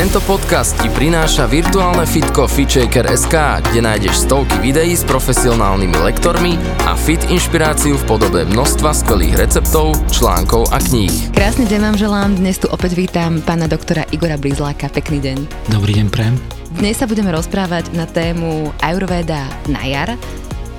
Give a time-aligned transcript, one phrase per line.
[0.00, 3.36] Tento podcast ti prináša virtuálne fitko FitShaker.sk,
[3.68, 6.56] kde nájdeš stovky videí s profesionálnymi lektormi
[6.88, 11.12] a fit inšpiráciu v podobe množstva skvelých receptov, článkov a kníh.
[11.36, 15.68] Krásny deň vám želám, dnes tu opäť vítam pána doktora Igora Brizláka, pekný deň.
[15.68, 16.32] Dobrý deň, Prem.
[16.80, 20.16] Dnes sa budeme rozprávať na tému Ayurveda na jar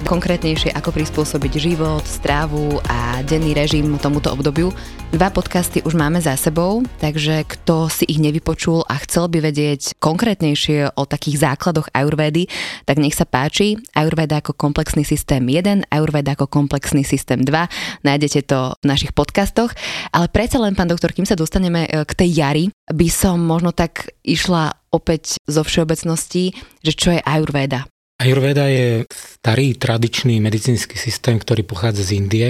[0.02, 4.73] konkrétnejšie ako prispôsobiť život, strávu a denný režim tomuto obdobiu.
[5.11, 9.99] Dva podcasty už máme za sebou, takže kto si ich nevypočul a chcel by vedieť
[9.99, 12.47] konkrétnejšie o takých základoch Ayurvedy,
[12.88, 13.75] tak nech sa páči.
[13.91, 18.07] Ayurveda ako komplexný systém 1, Ayurveda ako komplexný systém 2.
[18.07, 19.75] Nájdete to v našich podcastoch.
[20.16, 23.75] Ale predsa len, pán doktor, kým sa dostaneme e, k tej jari, by som možno
[23.75, 26.55] tak išla opäť zo všeobecnosti,
[26.88, 27.83] že čo je Ayurveda.
[28.16, 32.47] Ayurveda je starý tradičný medicínsky systém, ktorý pochádza z Indie.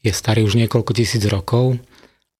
[0.00, 1.76] Je starý už niekoľko tisíc rokov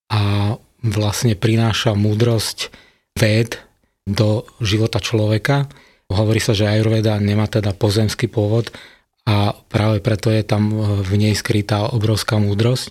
[0.08, 2.72] a vlastne prináša múdrosť
[3.14, 3.60] ved
[4.08, 5.68] do života človeka.
[6.08, 8.72] Hovorí sa, že Ayurveda nemá teda pozemský pôvod
[9.28, 10.72] a práve preto je tam
[11.04, 12.90] v nej skrytá obrovská múdrosť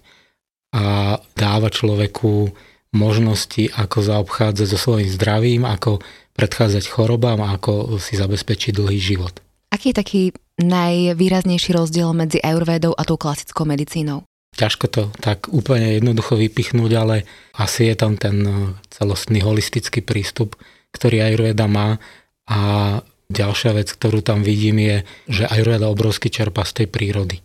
[0.70, 2.53] a dáva človeku
[2.94, 6.02] možnosti, ako zaobchádzať so svojím zdravím, ako
[6.38, 9.34] predchádzať chorobám a ako si zabezpečiť dlhý život.
[9.73, 10.22] Aký je taký
[10.62, 14.28] najvýraznejší rozdiel medzi ayurvédou a tou klasickou medicínou?
[14.60, 17.24] Ťažko to tak úplne jednoducho vypichnúť, ale
[17.56, 18.56] asi je tam ten eh,
[18.92, 20.60] celostný holistický prístup,
[20.92, 21.96] ktorý Ayurveda má
[22.50, 22.60] a
[23.30, 24.98] ďalšia vec, ktorú tam vidím je,
[25.30, 27.38] že Ayurveda obrovsky čerpa z tej prírody.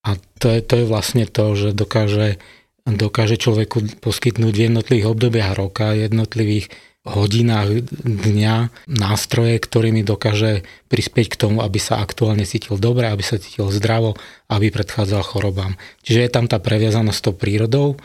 [0.00, 2.40] A to je, to je vlastne to, že dokáže,
[2.88, 6.72] dokáže človeku poskytnúť v jednotlivých obdobiach roka, jednotlivých
[7.08, 13.40] hodinách dňa nástroje, ktorými dokáže prispieť k tomu, aby sa aktuálne cítil dobre, aby sa
[13.40, 14.20] cítil zdravo,
[14.52, 15.80] aby predchádzal chorobám.
[16.04, 17.96] Čiže je tam tá previazanosť s tou prírodou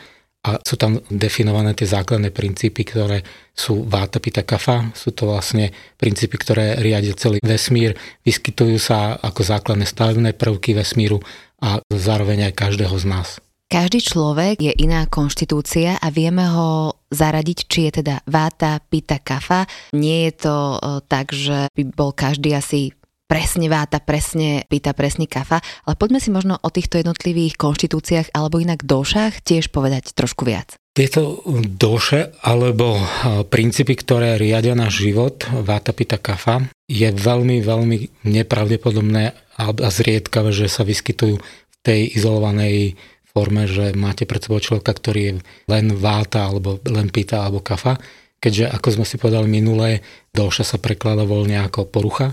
[0.46, 3.20] a sú tam definované tie základné princípy, ktoré
[3.52, 4.94] sú Vata Pita Kapha.
[4.96, 11.20] Sú to vlastne princípy, ktoré riadia celý vesmír, vyskytujú sa ako základné stavebné prvky vesmíru
[11.60, 13.28] a zároveň aj každého z nás.
[13.66, 19.66] Každý človek je iná konštitúcia a vieme ho zaradiť, či je teda váta, pita, kafa.
[19.90, 20.78] Nie je to e,
[21.10, 22.94] tak, že by bol každý asi
[23.26, 28.62] presne váta, presne pita, presne kafa, ale poďme si možno o týchto jednotlivých konštitúciách alebo
[28.62, 30.78] inak došách tiež povedať trošku viac.
[30.94, 33.02] Tieto doše alebo e,
[33.50, 40.70] princípy, ktoré riadia náš život, váta, pita, kafa, je veľmi, veľmi nepravdepodobné a zriedkavé, že
[40.70, 42.94] sa vyskytujú v tej izolovanej
[43.36, 45.34] forme, že máte pred sebou človeka, ktorý je
[45.68, 48.00] len váta, alebo len pýta, alebo kafa.
[48.40, 50.00] Keďže, ako sme si povedali minulé,
[50.32, 52.32] doša sa prekladá voľne ako porucha.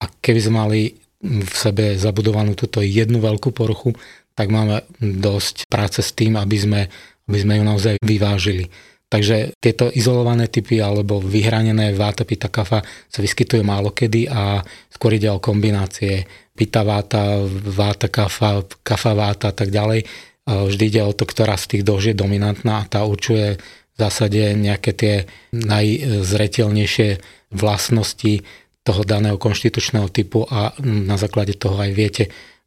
[0.00, 0.80] A keby sme mali
[1.20, 3.92] v sebe zabudovanú túto jednu veľkú poruchu,
[4.32, 6.80] tak máme dosť práce s tým, aby sme,
[7.28, 8.72] aby sme ju naozaj vyvážili.
[9.10, 12.80] Takže tieto izolované typy alebo vyhranené váta, pita, kafa
[13.10, 16.24] sa vyskytujú málo kedy a skôr ide o kombinácie
[16.54, 17.42] pita váta,
[17.74, 22.02] váta, kafa, kafa váta a tak ďalej Vždy ide o to, ktorá z tých dĺž
[22.10, 23.62] je dominantná a tá určuje
[23.94, 25.14] v zásade nejaké tie
[25.54, 27.22] najzretelnejšie
[27.54, 28.42] vlastnosti
[28.82, 32.24] toho daného konštitučného typu a na základe toho aj viete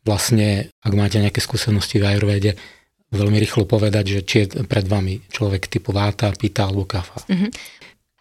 [0.08, 2.56] vlastne, ak máte nejaké skúsenosti v Ayurvede,
[3.12, 7.24] veľmi rýchlo povedať, že či je pred vami človek typu váta, pita alebo kafa.
[7.28, 7.52] Mm-hmm.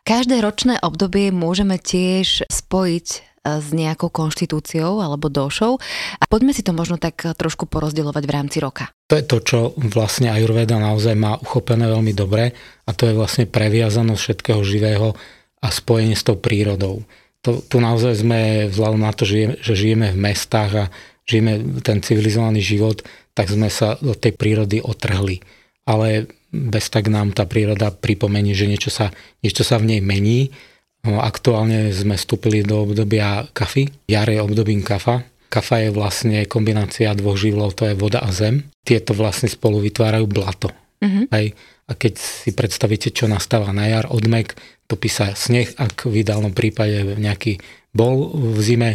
[0.02, 5.82] Každé ročné obdobie môžeme tiež spojiť s nejakou konštitúciou alebo došou.
[6.18, 8.94] A poďme si to možno tak trošku porozdeľovať v rámci roka.
[9.10, 12.54] To je to, čo vlastne Ayurveda naozaj má uchopené veľmi dobre
[12.86, 15.18] a to je vlastne previazanosť všetkého živého
[15.62, 17.02] a spojenie s tou prírodou.
[17.42, 20.84] To, tu naozaj sme, vzhľadom na to, že, že žijeme v mestách a
[21.26, 23.02] žijeme ten civilizovaný život,
[23.34, 25.42] tak sme sa do tej prírody otrhli.
[25.82, 29.10] Ale bez tak nám tá príroda pripomenie, že niečo sa,
[29.42, 30.54] niečo sa v nej mení
[31.02, 33.90] aktuálne sme vstúpili do obdobia kafy.
[34.06, 35.26] Jar je obdobím kafa.
[35.50, 38.70] Kafa je vlastne kombinácia dvoch živlov, to je voda a zem.
[38.86, 40.72] Tieto vlastne spolu vytvárajú blato.
[41.02, 41.26] Uh-huh.
[41.34, 41.58] Hej.
[41.90, 44.54] A keď si predstavíte, čo nastáva na jar, odmek,
[44.86, 47.60] topí sa sneh, ak v ideálnom prípade nejaký
[47.92, 48.90] bol v zime,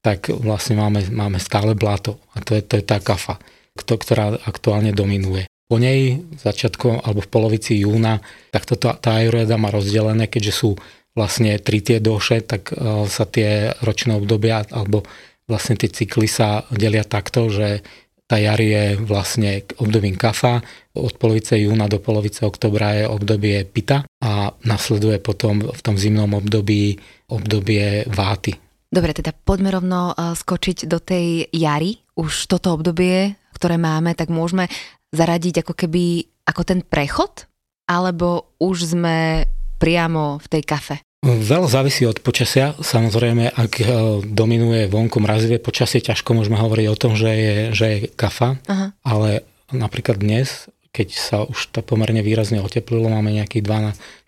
[0.00, 2.18] tak vlastne máme, máme stále blato.
[2.34, 3.36] A to je, to je tá kafa,
[3.76, 5.46] ktorá aktuálne dominuje.
[5.70, 8.18] Po nej začiatkom alebo v polovici júna,
[8.50, 10.70] tak toto, tá ajurveda má rozdelené, keďže sú
[11.14, 15.02] vlastne tri tie doše, tak e, sa tie ročné obdobia alebo
[15.50, 17.82] vlastne tie cykly sa delia takto, že
[18.30, 20.62] tá jar je vlastne obdobím kafa,
[20.94, 26.38] od polovice júna do polovice oktobra je obdobie pita a nasleduje potom v tom zimnom
[26.38, 26.94] období
[27.26, 28.54] obdobie váty.
[28.90, 31.98] Dobre, teda poďme rovno e, skočiť do tej jary.
[32.18, 34.66] Už toto obdobie, ktoré máme, tak môžeme
[35.14, 37.46] zaradiť ako keby ako ten prechod?
[37.86, 39.46] Alebo už sme
[39.80, 40.96] priamo v tej kafe?
[41.20, 42.72] Veľa závisí od počasia.
[42.80, 43.84] Samozrejme, ak e,
[44.24, 48.96] dominuje vonku mrazivé počasie, ťažko môžeme hovoriť o tom, že je, že je kafa, Aha.
[49.04, 53.62] ale napríklad dnes, keď sa už to pomerne výrazne oteplilo, máme nejakých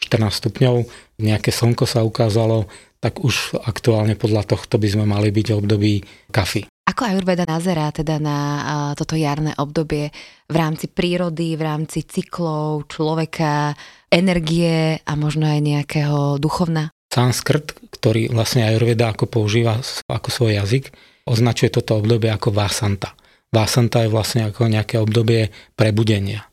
[0.04, 0.74] 12-14 stupňov,
[1.24, 2.68] nejaké slnko sa ukázalo,
[3.02, 5.92] tak už aktuálne podľa tohto by sme mali byť v období
[6.30, 6.68] kafy.
[6.86, 8.38] Ako Ayurveda nazerá teda na
[8.94, 10.10] toto jarné obdobie
[10.50, 13.74] v rámci prírody, v rámci cyklov, človeka,
[14.12, 16.92] energie a možno aj nejakého duchovna?
[17.08, 20.92] Sanskrt, ktorý vlastne Ayurveda ako používa ako svoj jazyk,
[21.24, 23.16] označuje toto obdobie ako Vasanta.
[23.52, 26.48] Vasanta je vlastne ako nejaké obdobie prebudenia,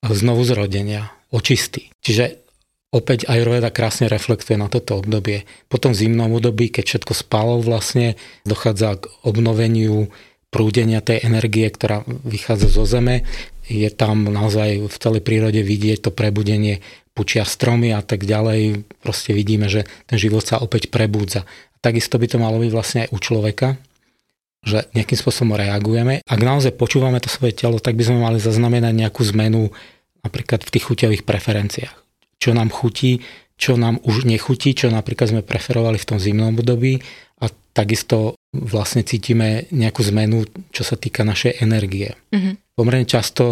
[0.00, 1.92] znovu zrodenia, očisty.
[2.00, 2.40] Čiže
[2.96, 5.44] opäť Ayurveda krásne reflektuje na toto obdobie.
[5.68, 8.16] Potom v zimnom období, keď všetko spalo vlastne,
[8.48, 10.08] dochádza k obnoveniu
[10.50, 13.22] prúdenia tej energie, ktorá vychádza zo zeme.
[13.70, 16.82] Je tam naozaj v celej prírode vidieť to prebudenie,
[17.14, 18.86] pučia stromy a tak ďalej.
[19.02, 21.46] Proste vidíme, že ten život sa opäť prebúdza.
[21.78, 23.68] Takisto by to malo byť vlastne aj u človeka,
[24.66, 26.20] že nejakým spôsobom reagujeme.
[26.26, 29.72] Ak naozaj počúvame to svoje telo, tak by sme mali zaznamenať nejakú zmenu
[30.20, 32.00] napríklad v tých chuťových preferenciách
[32.40, 33.20] čo nám chutí,
[33.60, 37.04] čo nám už nechutí, čo napríklad sme preferovali v tom zimnom období
[37.72, 42.18] takisto vlastne cítime nejakú zmenu, čo sa týka našej energie.
[42.34, 42.74] Mm-hmm.
[42.74, 43.44] Pomerne často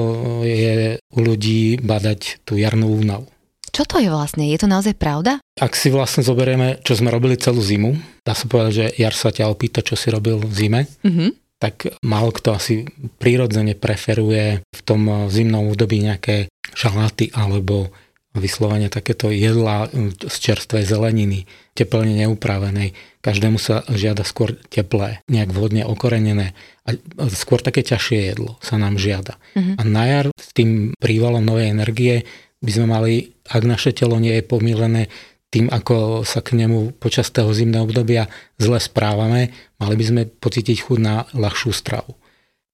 [0.43, 3.29] je u ľudí badať tú jarnú únavu.
[3.69, 4.49] Čo to je vlastne?
[4.49, 5.39] Je to naozaj pravda?
[5.61, 7.95] Ak si vlastne zoberieme, čo sme robili celú zimu,
[8.25, 11.31] dá sa povedať, že jar sa ťa opýta, čo si robil v zime, mm-hmm.
[11.61, 12.89] tak málo kto asi
[13.21, 17.93] prírodzene preferuje v tom zimnom období nejaké šaláty alebo
[18.37, 19.89] vyslovene takéto jedlá
[20.21, 22.93] z čerstvej zeleniny, teplne neupravenej.
[23.25, 26.53] Každému sa žiada skôr teplé, nejak vhodne okorenené
[26.85, 26.97] a
[27.33, 29.37] skôr také ťažšie jedlo sa nám žiada.
[29.57, 29.77] Mm-hmm.
[29.77, 32.25] A na jar s tým prívalom novej energie
[32.61, 33.13] by sme mali,
[33.49, 35.09] ak naše telo nie je pomílené
[35.49, 38.29] tým, ako sa k nemu počas toho zimného obdobia
[38.61, 42.13] zle správame, mali by sme pocítiť chuť na ľahšiu stravu.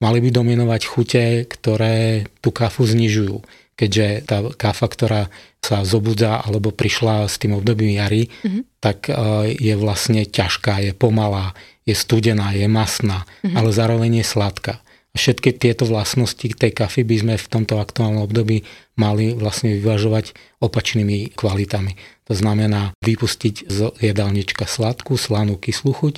[0.03, 5.23] Mali by dominovať chute, ktoré tú kafu znižujú keďže tá káfa, ktorá
[5.59, 8.63] sa zobudza alebo prišla s tým obdobím jary, mm-hmm.
[8.79, 9.13] tak e,
[9.59, 11.57] je vlastne ťažká, je pomalá,
[11.89, 13.55] je studená, je masná, mm-hmm.
[13.57, 14.75] ale zároveň je sladká.
[15.15, 18.67] Všetky tieto vlastnosti tej kafy by sme v tomto aktuálnom období
[18.99, 21.95] mali vlastne vyvažovať opačnými kvalitami.
[22.27, 26.15] To znamená vypustiť z jedálnička sladkú, slanú, kyslú chuť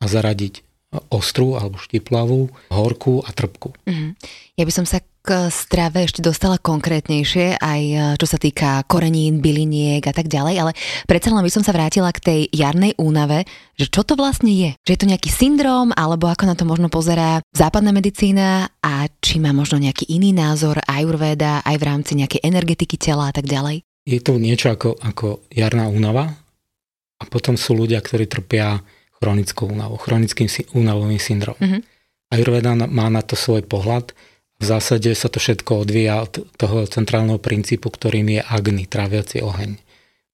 [0.00, 0.64] a zaradiť
[1.12, 3.76] ostrú alebo štiplavú, horkú a trpkú.
[3.86, 4.10] Mm-hmm.
[4.58, 9.44] Ja by som sa k strave ešte dostala konkrétnejšie, aj e, čo sa týka korenín,
[9.44, 10.72] byliniek a tak ďalej, ale
[11.04, 13.44] predsa len by som sa vrátila k tej jarnej únave,
[13.76, 14.70] že čo to vlastne je?
[14.80, 19.36] Že je to nejaký syndrom, alebo ako na to možno pozerá západná medicína a či
[19.36, 23.84] má možno nejaký iný názor ajurvéda aj v rámci nejakej energetiky tela a tak ďalej?
[24.08, 26.32] Je to niečo ako, ako jarná únava
[27.20, 28.80] a potom sú ľudia, ktorí trpia
[29.20, 31.60] chronickou únavou, chronickým únavovým syndromom.
[31.60, 31.82] Mm-hmm.
[32.32, 34.16] Ayurveda má na to svoj pohľad,
[34.60, 39.80] v zásade sa to všetko odvíja od toho centrálneho princípu, ktorým je agni, tráviaci oheň.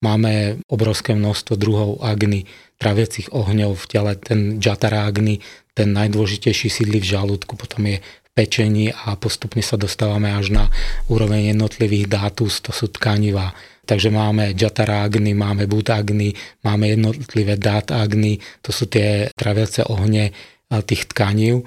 [0.03, 2.45] Máme obrovské množstvo druhov agni,
[2.77, 4.13] tráviacich ohňov v tele.
[4.19, 5.41] Ten jatara agni,
[5.73, 10.65] ten najdôležitejší sídli v žalúdku, potom je v pečení a postupne sa dostávame až na
[11.09, 13.57] úroveň jednotlivých dátus, to sú tkanivá.
[13.87, 16.35] Takže máme jatara agni, máme buta agni,
[16.67, 20.35] máme jednotlivé dát agni, to sú tie traviace ohne
[20.67, 21.63] tých tkanív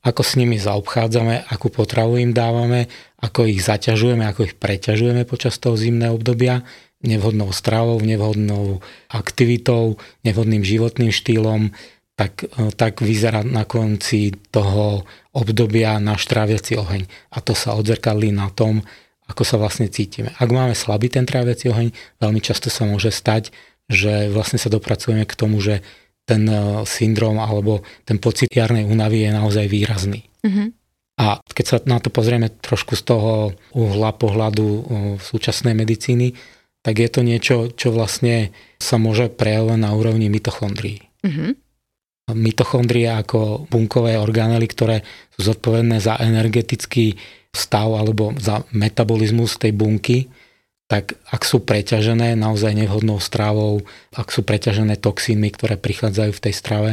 [0.00, 2.88] ako s nimi zaobchádzame, akú potravu im dávame,
[3.20, 6.64] ako ich zaťažujeme, ako ich preťažujeme počas toho zimného obdobia,
[7.04, 8.80] nevhodnou stravou, nevhodnou
[9.12, 11.72] aktivitou, nevhodným životným štýlom,
[12.16, 17.08] tak, e, tak vyzerá na konci toho obdobia náš tráviaci oheň.
[17.32, 18.84] A to sa odzrkadlí na tom,
[19.24, 20.36] ako sa vlastne cítime.
[20.36, 21.88] Ak máme slabý ten tráviaci oheň,
[22.20, 23.54] veľmi často sa môže stať,
[23.88, 25.80] že vlastne sa dopracujeme k tomu, že
[26.30, 30.22] ten e, syndrom alebo ten pocit jarnej únavy je naozaj výrazný.
[30.46, 30.68] Mm-hmm.
[31.20, 33.32] A keď sa na to pozrieme trošku z toho
[33.74, 34.82] uhla pohľadu e,
[35.18, 36.38] súčasnej medicíny,
[36.80, 41.02] tak je to niečo, čo vlastne sa môže prejavovať na úrovni mitochondrií.
[41.26, 41.50] Mm-hmm.
[42.30, 45.02] Mitochondrie ako bunkové organely, ktoré
[45.34, 47.18] sú zodpovedné za energetický
[47.50, 50.30] stav alebo za metabolizmus tej bunky,
[50.90, 56.54] tak ak sú preťažené naozaj nevhodnou stravou, ak sú preťažené toxínmi, ktoré prichádzajú v tej
[56.58, 56.90] strave,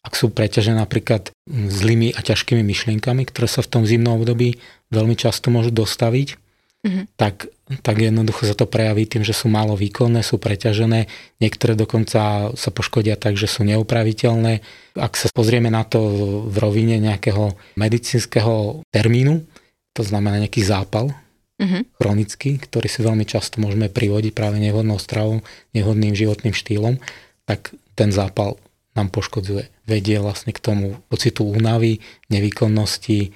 [0.00, 4.56] ak sú preťažené napríklad zlými a ťažkými myšlienkami, ktoré sa v tom zimnom období
[4.88, 6.40] veľmi často môžu dostaviť,
[6.80, 7.04] mm-hmm.
[7.20, 7.52] tak,
[7.84, 11.04] tak jednoducho sa to prejaví tým, že sú málo výkonné, sú preťažené,
[11.36, 14.64] niektoré dokonca sa poškodia tak, že sú neupraviteľné.
[14.96, 16.00] Ak sa pozrieme na to
[16.48, 19.44] v rovine nejakého medicínskeho termínu,
[19.92, 21.12] to znamená nejaký zápal,
[21.60, 21.82] mm-hmm.
[21.96, 25.40] chronický, ktorý si veľmi často môžeme privodiť práve nevhodnou stravou,
[25.72, 27.00] nevhodným životným štýlom,
[27.48, 28.60] tak ten zápal
[28.96, 29.68] nám poškodzuje.
[29.84, 32.00] Vedie vlastne k tomu pocitu únavy,
[32.32, 33.32] nevýkonnosti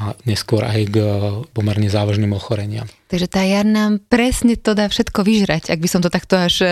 [0.00, 0.96] a neskôr aj k
[1.52, 2.88] pomerne závažným ochoreniam.
[3.12, 6.64] Takže tá jar nám presne to dá všetko vyžrať, ak by som to takto až
[6.64, 6.70] uh,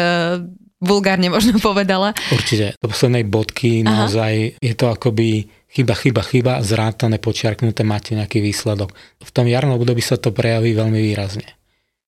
[0.81, 2.15] vulgárne možno povedala.
[2.33, 2.79] Určite.
[2.81, 4.07] Do poslednej bodky Aha.
[4.07, 8.93] naozaj je to akoby chyba, chyba, chyba, zrátané, počiarknuté, máte nejaký výsledok.
[9.21, 11.49] V tom jarnom období sa to prejaví veľmi výrazne.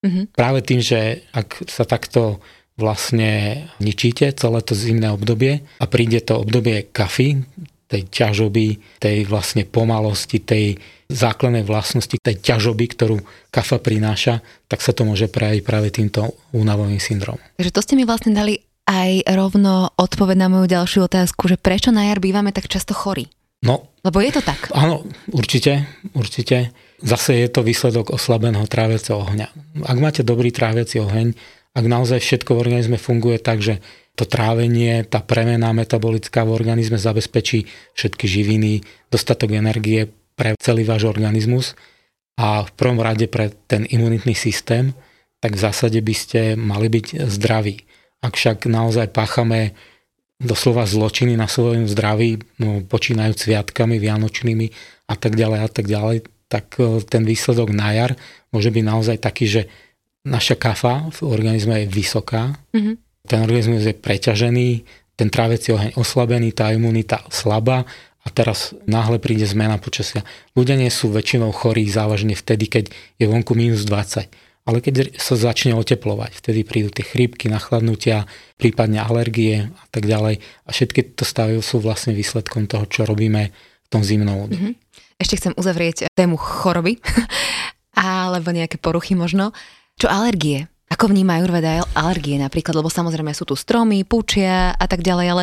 [0.00, 0.24] Mm-hmm.
[0.32, 2.40] Práve tým, že ak sa takto
[2.80, 7.44] vlastne ničíte celé to zimné obdobie a príde to obdobie kafy,
[7.90, 10.78] tej ťažoby, tej vlastne pomalosti, tej
[11.10, 13.18] základnej vlastnosti, tej ťažoby, ktorú
[13.50, 14.38] kafa prináša,
[14.70, 17.42] tak sa to môže prejaviť práve týmto únavovým syndromom.
[17.58, 21.90] Takže to ste mi vlastne dali aj rovno odpoveď na moju ďalšiu otázku, že prečo
[21.90, 23.26] na jar bývame tak často chorí?
[23.60, 23.92] No.
[24.00, 24.72] Lebo je to tak.
[24.72, 25.84] Áno, určite,
[26.16, 26.72] určite.
[27.00, 29.48] Zase je to výsledok oslabeného tráviaceho ohňa.
[29.84, 31.36] Ak máte dobrý tráviaci oheň,
[31.76, 33.84] ak naozaj všetko v organizme funguje tak, že
[34.16, 41.04] to trávenie, tá premena metabolická v organizme zabezpečí všetky živiny, dostatok energie pre celý váš
[41.08, 41.76] organizmus
[42.40, 44.96] a v prvom rade pre ten imunitný systém,
[45.40, 47.84] tak v zásade by ste mali byť zdraví.
[48.20, 49.72] Ak však naozaj páchame
[50.40, 54.66] doslova zločiny na svojom zdraví, no, počínajú sviatkami vianočnými
[55.12, 56.16] a tak ďalej a tak ďalej,
[56.49, 58.16] tak e, ten výsledok na jar
[58.49, 59.62] môže byť naozaj taký, že
[60.25, 62.94] naša kafa v organizme je vysoká, mm-hmm.
[63.28, 64.68] ten organizmus je preťažený,
[65.14, 67.85] ten tráveci oheň oslabený, tá imunita slabá
[68.25, 70.25] a teraz náhle príde zmena počasia.
[70.56, 72.85] Ľudia nie sú väčšinou chorí závažne vtedy, keď
[73.20, 74.50] je vonku minus 20.
[74.70, 80.38] Ale keď sa začne oteplovať, vtedy prídu tie chrípky, nachladnutia, prípadne alergie a tak ďalej.
[80.38, 84.78] A všetky to stavy sú vlastne výsledkom toho, čo robíme v tom zimnom období.
[84.78, 85.18] Mm-hmm.
[85.18, 87.02] Ešte chcem uzavrieť tému choroby,
[87.98, 89.50] alebo nejaké poruchy možno.
[89.98, 90.70] Čo alergie?
[90.86, 95.42] Ako vníma Ayurveda alergie napríklad, lebo samozrejme sú tu stromy, pučia a tak ďalej, ale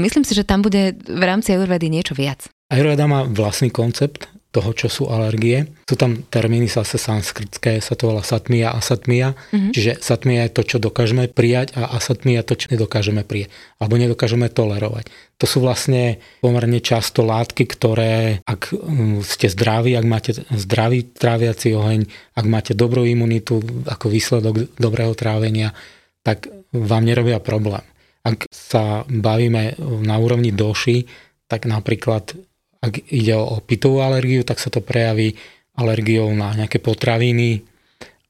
[0.00, 2.48] myslím si, že tam bude v rámci Ayurvedy niečo viac.
[2.72, 5.64] Ayurveda má vlastný koncept toho, čo sú alergie.
[5.88, 9.32] Sú tam termíny zase sanskritské, sa to volá satmia a satmia.
[9.32, 9.72] Mm-hmm.
[9.72, 13.48] Čiže satmia je to, čo dokážeme prijať a asatmia to, čo nedokážeme prijať.
[13.80, 15.08] Alebo nedokážeme tolerovať.
[15.40, 21.72] To sú vlastne pomerne často látky, ktoré, ak mm, ste zdraví, ak máte zdravý tráviaci
[21.72, 22.06] oheň,
[22.36, 25.72] ak máte dobrú imunitu ako výsledok dobrého trávenia,
[26.20, 27.82] tak vám nerobia problém.
[28.22, 31.08] Ak sa bavíme na úrovni doši,
[31.50, 32.38] tak napríklad
[32.82, 35.38] ak ide o pitovú alergiu, tak sa to prejaví
[35.78, 37.62] alergiou na nejaké potraviny.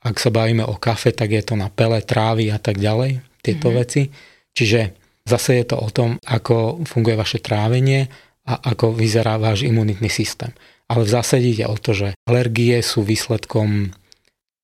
[0.04, 3.73] Ak sa bavíme o kafe, tak je to na pele, trávy a tak ďalej, tieto
[3.73, 3.80] mm-hmm.
[3.80, 4.02] veci.
[4.52, 4.80] Čiže
[5.25, 8.12] zase je to o tom, ako funguje vaše trávenie
[8.44, 10.52] a ako vyzerá váš imunitný systém.
[10.90, 13.97] Ale v zásade ide o to, že alergie sú výsledkom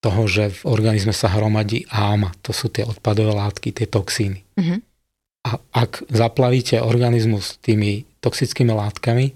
[0.04, 4.44] toho, že v organizme sa hromadí áma, to sú tie odpadové látky, tie toxíny.
[4.58, 4.78] Mm-hmm.
[5.48, 9.32] A ak zaplavíte organizmus tými toxickými látkami,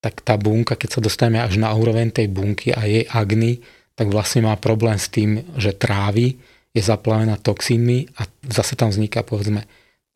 [0.00, 3.60] tak tá bunka, keď sa dostaneme až na úroveň tej bunky a jej agny,
[3.94, 6.40] tak vlastne má problém s tým, že trávy
[6.72, 9.68] je zaplavená toxínmi a zase tam vzniká povedzme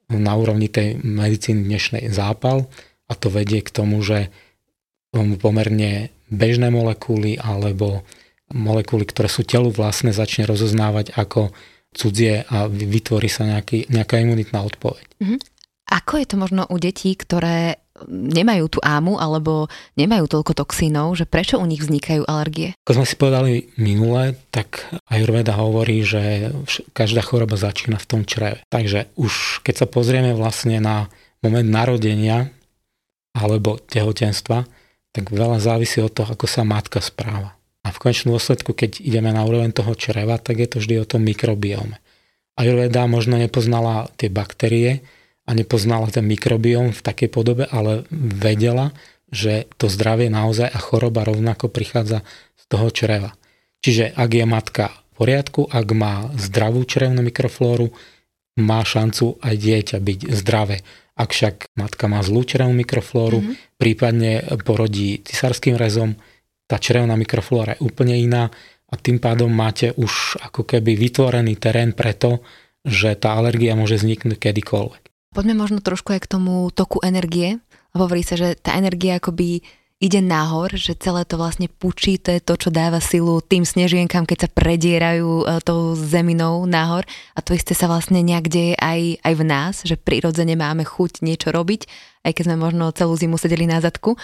[0.09, 2.65] na úrovni tej medicíny dnešnej zápal
[3.09, 4.33] a to vedie k tomu, že
[5.13, 8.03] pomerne bežné molekuly alebo
[8.53, 11.53] molekuly, ktoré sú telu vlastné, začne rozoznávať ako
[11.95, 15.07] cudzie a vytvorí sa nejaký, nejaká imunitná odpoveď.
[15.23, 15.39] Mm-hmm.
[15.95, 21.31] Ako je to možno u detí, ktoré nemajú tú ámu alebo nemajú toľko toxínov, že
[21.31, 22.75] prečo u nich vznikajú alergie?
[22.83, 26.51] Ako sme si povedali minule, tak Ayurveda hovorí, že
[26.91, 28.67] každá choroba začína v tom čreve.
[28.67, 31.07] Takže už keď sa pozrieme vlastne na
[31.39, 32.51] moment narodenia
[33.35, 34.67] alebo tehotenstva,
[35.15, 37.55] tak veľa závisí od toho, ako sa matka správa.
[37.85, 41.07] A v konečnom dôsledku, keď ideme na úroveň toho čreva, tak je to vždy o
[41.07, 42.01] tom mikrobiome.
[42.59, 45.05] Ayurveda možno nepoznala tie baktérie,
[45.45, 48.97] a nepoznala ten mikrobióm v takej podobe, ale vedela,
[49.29, 52.25] že to zdravie naozaj a choroba rovnako prichádza
[52.57, 53.37] z toho čreva.
[53.85, 57.93] Čiže ak je matka v poriadku, ak má zdravú črevnú mikroflóru,
[58.57, 60.81] má šancu aj dieťa byť zdravé.
[61.15, 63.77] Ak však matka má zlú črevnú mikroflóru, mm-hmm.
[63.79, 64.33] prípadne
[64.63, 66.17] porodí cisárským rezom,
[66.65, 68.49] tá črevná mikroflóra je úplne iná
[68.89, 72.41] a tým pádom máte už ako keby vytvorený terén preto,
[72.87, 75.04] že tá alergia môže vzniknúť kedykoľvek.
[75.35, 77.59] Poďme možno trošku aj k tomu toku energie,
[77.91, 79.67] hovorí sa, že tá energia akoby
[79.99, 84.31] ide nahor, že celé to vlastne pučí, to je to, čo dáva silu tým snežienkam,
[84.31, 87.03] keď sa predierajú e, tou zeminou nahor.
[87.35, 91.25] A to isté sa vlastne nejak deje aj, aj v nás, že prirodzene máme chuť
[91.25, 91.89] niečo robiť,
[92.27, 94.15] aj keď sme možno celú zimu sedeli na zadku,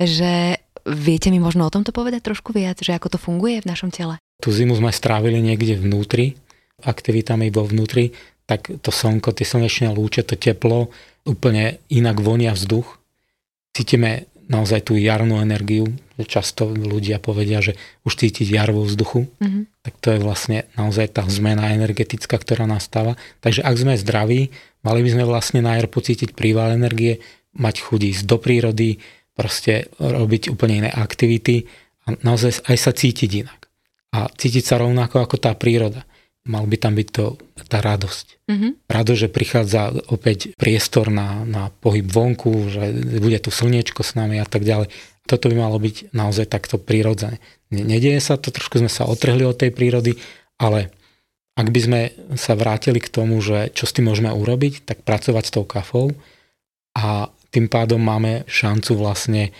[0.00, 3.90] že viete mi možno o tomto povedať trošku viac, že ako to funguje v našom
[3.90, 4.16] tele?
[4.38, 6.38] Tú zimu sme strávili niekde vnútri,
[6.84, 8.12] aktivitami vo vnútri,
[8.46, 10.94] tak to slnko, tie slnečné lúče, to teplo,
[11.26, 12.86] úplne inak vonia vzduch.
[13.74, 15.90] Cítime naozaj tú jarnú energiu.
[16.16, 17.76] Často ľudia povedia, že
[18.06, 19.62] už cítiť jar vo vzduchu, mm-hmm.
[19.84, 23.20] tak to je vlastne naozaj tá zmena energetická, ktorá nastáva.
[23.44, 24.48] Takže ak sme zdraví,
[24.80, 27.20] mali by sme vlastne na jar pocítiť príval energie,
[27.52, 28.96] mať chuť ísť do prírody,
[29.36, 31.68] proste robiť úplne iné aktivity
[32.08, 33.60] a naozaj aj sa cítiť inak.
[34.16, 36.08] A cítiť sa rovnako ako tá príroda
[36.46, 37.36] mal by tam byť to,
[37.66, 38.26] tá radosť.
[38.46, 38.70] Mm-hmm.
[38.86, 44.38] Radosť, že prichádza opäť priestor na, na pohyb vonku, že bude tu slniečko s nami
[44.38, 44.88] a tak ďalej.
[45.26, 47.42] Toto by malo byť naozaj takto prirodzené.
[47.74, 50.14] Nedieje sa to, trošku sme sa otrhli od tej prírody,
[50.62, 50.94] ale
[51.58, 52.00] ak by sme
[52.38, 56.14] sa vrátili k tomu, že čo s tým môžeme urobiť, tak pracovať s tou kafou
[56.94, 59.50] a tým pádom máme šancu vlastne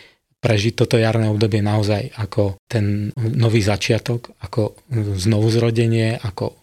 [0.45, 4.76] prežiť toto jarné obdobie naozaj ako ten nový začiatok, ako
[5.16, 6.55] znovu zrodenie, ako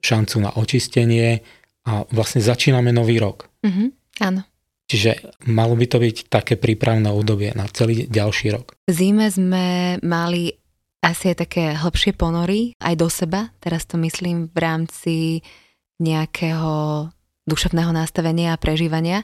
[0.00, 1.40] šancu na očistenie
[1.86, 3.48] a vlastne začíname nový rok.
[3.64, 3.88] Mm-hmm,
[4.24, 4.42] áno.
[4.90, 8.74] Čiže malo by to byť také prípravné obdobie na celý ďalší rok.
[8.84, 10.50] V zime sme mali
[10.98, 13.54] asi aj také hlbšie ponory aj do seba.
[13.62, 15.16] Teraz to myslím v rámci
[16.02, 17.06] nejakého
[17.46, 19.22] duševného nastavenia a prežívania.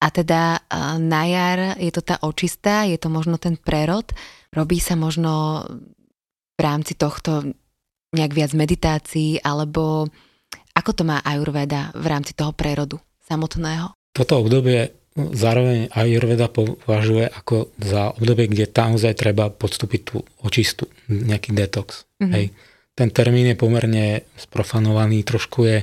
[0.00, 0.64] A teda
[1.00, 4.08] na jar je to tá očistá, je to možno ten prerod.
[4.52, 5.64] Robí sa možno
[6.56, 7.56] v rámci tohto
[8.10, 10.10] nejak viac meditácií, alebo
[10.74, 13.94] ako to má Ayurveda v rámci toho prerodu samotného?
[14.10, 21.50] Toto obdobie zároveň Ayurveda považuje ako za obdobie, kde naozaj treba podstúpiť tú očistu, nejaký
[21.54, 22.06] detox.
[22.18, 22.32] Mm-hmm.
[22.34, 22.46] Hej.
[22.94, 24.06] Ten termín je pomerne
[24.38, 25.78] sprofanovaný, trošku je,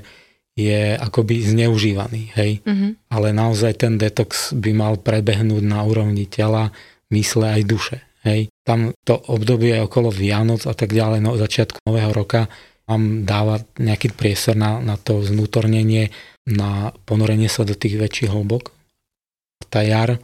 [0.55, 2.51] je akoby zneužívaný, hej.
[2.63, 2.91] Mm-hmm.
[3.11, 6.71] Ale naozaj ten detox by mal prebehnúť na úrovni tela,
[7.11, 7.97] mysle aj duše.
[8.23, 8.51] Hej.
[8.67, 12.51] Tam to obdobie okolo Vianoc a tak ďalej, no začiatku nového roka
[12.91, 16.11] nám dáva nejaký priestor na, na to znútornenie,
[16.47, 18.75] na ponorenie sa do tých väčších hlbok.
[19.71, 20.19] Tá jar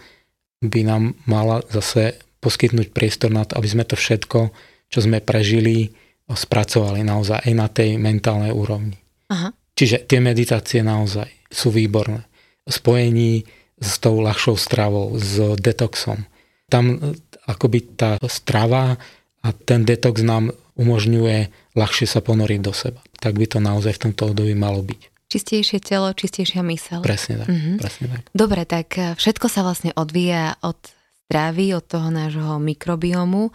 [0.59, 4.51] by nám mala zase poskytnúť priestor na to, aby sme to všetko,
[4.91, 5.91] čo sme prežili,
[6.27, 8.95] spracovali naozaj aj na tej mentálnej úrovni.
[9.31, 9.55] Aha.
[9.75, 12.27] Čiže tie meditácie naozaj sú výborné.
[12.67, 13.43] Spojení
[13.79, 16.23] s tou ľahšou stravou, s detoxom.
[16.71, 17.15] Tam
[17.47, 18.95] akoby tá strava
[19.43, 22.99] a ten detox nám umožňuje ľahšie sa ponoriť do seba.
[23.19, 25.13] Tak by to naozaj v tomto období malo byť.
[25.29, 27.01] Čistejšie telo, čistejšia mysel.
[27.01, 27.75] Presne tak, mm-hmm.
[27.81, 28.21] presne tak.
[28.37, 30.77] Dobre, tak eh, všetko sa vlastne odvíja od
[31.25, 33.49] stravy, od toho nášho mikrobiomu.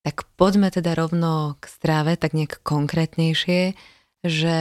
[0.00, 3.76] Tak poďme teda rovno k strave, tak nejak konkrétnejšie,
[4.24, 4.56] že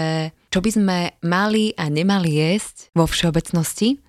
[0.52, 4.04] čo by sme mali a nemali jesť vo všeobecnosti,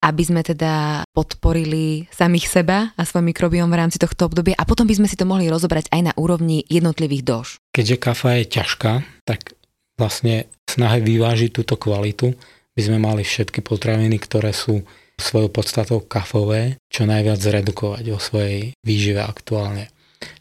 [0.00, 4.88] aby sme teda podporili samých seba a svoj mikrobióm v rámci tohto obdobia a potom
[4.88, 7.46] by sme si to mohli rozobrať aj na úrovni jednotlivých dož.
[7.76, 8.92] Keďže kafa je ťažká,
[9.28, 9.54] tak
[10.00, 12.32] vlastne snahe vyvážiť túto kvalitu
[12.72, 14.80] by sme mali všetky potraviny, ktoré sú
[15.20, 19.92] svojou podstatou kafové, čo najviac zredukovať o svojej výžive aktuálne.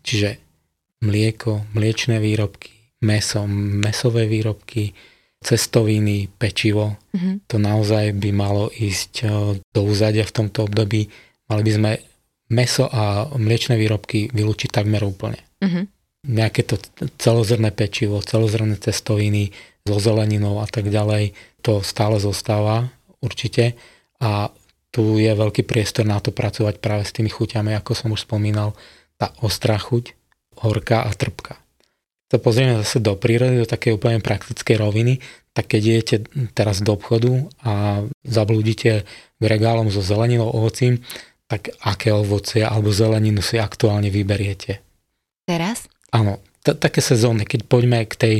[0.08, 0.40] Čiže
[1.04, 4.96] mlieko, mliečné výrobky, meso, mesové výrobky,
[5.40, 7.00] cestoviny, pečivo.
[7.16, 7.36] Mm-hmm.
[7.48, 11.08] To naozaj by malo ísť eh, do úzadia v tomto období.
[11.50, 11.92] Mali by sme
[12.52, 15.40] meso a mliečne výrobky vylúčiť takmer úplne.
[15.64, 15.86] Mm-hmm.
[16.30, 16.76] Nejaké to
[17.16, 19.56] celozrné pečivo, celozrné cestoviny
[19.88, 21.32] so zeleninou a tak ďalej,
[21.64, 22.92] to stále zostáva
[23.24, 23.80] určite.
[24.20, 24.52] A
[24.92, 28.76] tu je veľký priestor na to pracovať práve s tými chuťami, ako som už spomínal,
[29.16, 30.12] tá ostrá chuť,
[30.60, 31.62] horká a trpká
[32.30, 35.18] sa pozrieme zase do prírody, do také úplne praktickej roviny,
[35.58, 36.16] tak keď idete
[36.54, 39.04] teraz do obchodu a zablúdite
[39.42, 41.02] k regálom so zeleninou, ovocím,
[41.50, 44.86] tak aké ovocie alebo zeleninu si aktuálne vyberiete?
[45.50, 45.90] Teraz?
[46.14, 48.36] Áno, t- také sezónne, keď poďme k tej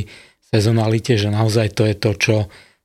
[0.54, 2.36] sezonalite, že naozaj to je to, čo,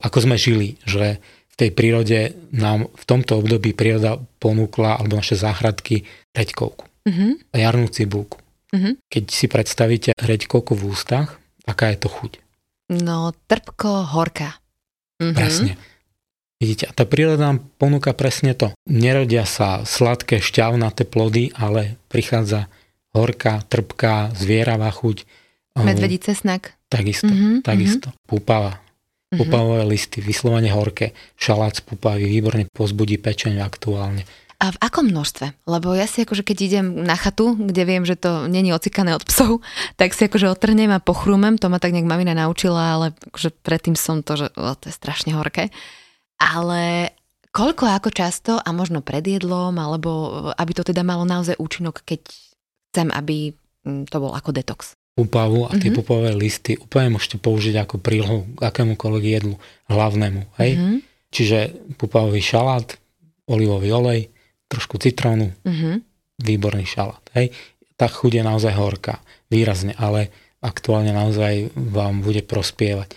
[0.02, 1.22] ako sme žili, že
[1.54, 2.20] v tej prírode
[2.52, 7.32] nám v tomto období príroda ponúkla, alebo naše záhradky, reďkovku mm-hmm.
[7.56, 8.42] jarnú cibulku.
[8.74, 8.94] Mm-hmm.
[9.12, 12.32] Keď si predstavíte hreďkovku v ústach, aká je to chuť?
[12.94, 14.58] No, trpko, horká.
[15.22, 15.36] Mm-hmm.
[15.38, 15.74] Presne.
[16.56, 18.72] Vidíte, a tá príroda nám ponúka presne to.
[18.88, 22.72] Nerodia sa sladké, šťavnaté plody, ale prichádza
[23.12, 25.28] horká, trpká, zvieravá chuť.
[25.76, 26.80] Medvedí cesnak.
[26.88, 28.08] Takisto, mm-hmm, takisto.
[28.12, 28.28] Mm-hmm.
[28.32, 28.80] Púpava.
[29.36, 29.40] Mhm.
[29.42, 31.12] Púpavové listy, vyslovene horké.
[31.36, 34.24] Šalát z púpavy výborne pozbudí pečeň aktuálne.
[34.56, 35.68] A v akom množstve?
[35.68, 39.28] Lebo ja si akože keď idem na chatu, kde viem, že to není ocikané od
[39.28, 39.60] psov,
[40.00, 44.00] tak si akože otrnem a pochrúmem, to ma tak nejak mamina naučila, ale akože predtým
[44.00, 45.72] som to, že o, to je strašne horké.
[46.40, 47.12] Ale
[47.52, 50.12] koľko, ako často a možno pred jedlom, alebo
[50.56, 52.28] aby to teda malo naozaj účinok, keď
[52.92, 54.96] chcem, aby mm, to bol ako detox?
[55.16, 56.00] Pupavu a tie mm-hmm.
[56.04, 59.56] pupové listy úplne môžete použiť ako prílohu k akémukoľvek jedlu
[59.88, 60.60] hlavnému.
[60.60, 60.72] Hej?
[60.76, 60.98] Mm-hmm.
[61.32, 61.60] Čiže
[61.96, 63.00] pupavový šalát,
[63.48, 64.35] olivový olej,
[64.68, 65.96] trošku citrónu, mm-hmm.
[66.42, 67.22] výborný šalát.
[67.38, 67.54] Hej.
[67.96, 73.16] Tá chuť je naozaj horká, výrazne, ale aktuálne naozaj vám bude prospievať.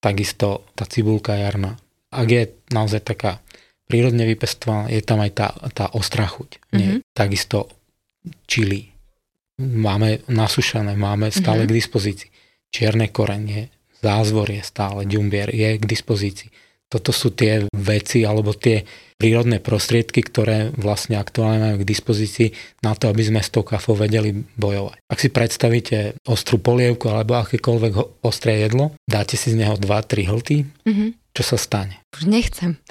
[0.00, 1.76] Takisto tá cibulka jarná.
[2.08, 3.42] Ak je naozaj taká
[3.84, 6.56] prírodne vypestovaná, je tam aj tá, tá ostrá chuť.
[6.72, 6.98] Mm-hmm.
[7.12, 7.68] Takisto
[8.48, 8.88] čili.
[9.60, 11.74] Máme nasušané, máme stále mm-hmm.
[11.74, 12.30] k dispozícii.
[12.74, 13.70] Čierne korenie,
[14.02, 16.50] zázvor je stále, ďumbier je k dispozícii.
[16.94, 18.86] Toto sú tie veci alebo tie
[19.18, 22.54] prírodné prostriedky, ktoré vlastne aktuálne majú k dispozícii
[22.86, 25.02] na to, aby sme s tou kafou vedeli bojovať.
[25.10, 30.56] Ak si predstavíte ostrú polievku alebo akékoľvek ostré jedlo, dáte si z neho 2-3 hlty,
[30.86, 31.34] mm-hmm.
[31.34, 31.98] čo sa stane?
[32.14, 32.78] Už nechcem.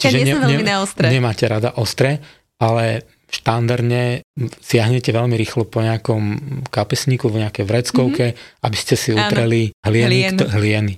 [0.00, 1.08] Čiže ja nie som veľmi ne, ostré.
[1.08, 2.20] Nemáte rada ostré,
[2.60, 4.22] ale štandardne
[4.60, 6.22] siahnete veľmi rýchlo po nejakom
[6.68, 8.64] kapesníku, v nejakej vreckovke, mm-hmm.
[8.64, 10.94] aby ste si utreli hlieny, hlieny.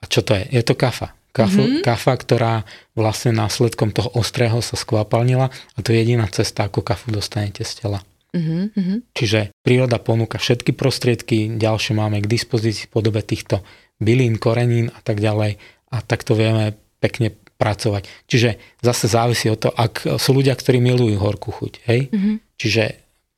[0.00, 0.44] A čo to je?
[0.50, 1.16] Je to kafa.
[1.36, 1.84] Kafu, mm-hmm.
[1.84, 2.54] Kafa, ktorá
[2.96, 7.84] vlastne následkom toho ostrého sa skvapalnila a to je jediná cesta, ako kafu dostanete z
[7.84, 8.00] tela.
[8.32, 9.12] Mm-hmm.
[9.12, 13.60] Čiže príroda ponúka všetky prostriedky, ďalšie máme k dispozícii v podobe týchto
[14.00, 15.60] bylín, korenín a tak ďalej
[15.92, 16.72] a takto vieme
[17.04, 18.08] pekne pracovať.
[18.28, 22.08] Čiže zase závisí od toho, ak sú ľudia, ktorí milujú horkú chuť, hej?
[22.12, 22.34] Mm-hmm.
[22.56, 22.82] Čiže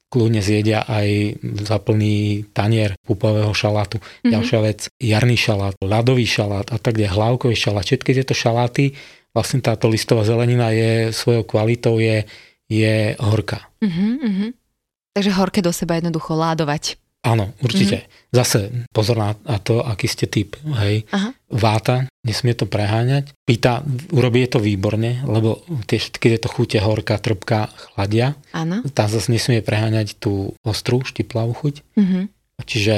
[0.09, 4.01] kľudne zjedia aj zaplný tanier pupového šalátu.
[4.01, 4.31] Mm-hmm.
[4.33, 7.85] Ďalšia vec, jarný šalát, ľadový šalát a tak ďalej, hlavkový šalát.
[7.85, 8.97] Všetky tieto šaláty,
[9.37, 12.25] vlastne táto listová zelenina je svojou kvalitou je,
[12.69, 13.69] je horká.
[13.85, 14.51] Mm-hmm.
[15.13, 16.97] Takže horké do seba jednoducho ládovať.
[17.19, 18.07] Áno, určite.
[18.07, 18.31] Mm-hmm.
[18.31, 18.59] Zase
[18.95, 20.55] pozor na, to, aký ste typ.
[20.63, 21.03] Hej.
[21.11, 21.35] Aha.
[21.51, 23.35] Váta, nesmie to preháňať.
[23.43, 23.83] Pýta,
[24.15, 28.39] urobí to výborne, lebo tie všetky tieto chute horká, trpká chladia.
[28.55, 28.87] Áno.
[28.95, 31.75] Tá zase nesmie preháňať tú ostrú, štiplavú chuť.
[31.99, 32.25] Mm-hmm.
[32.59, 32.97] Čiže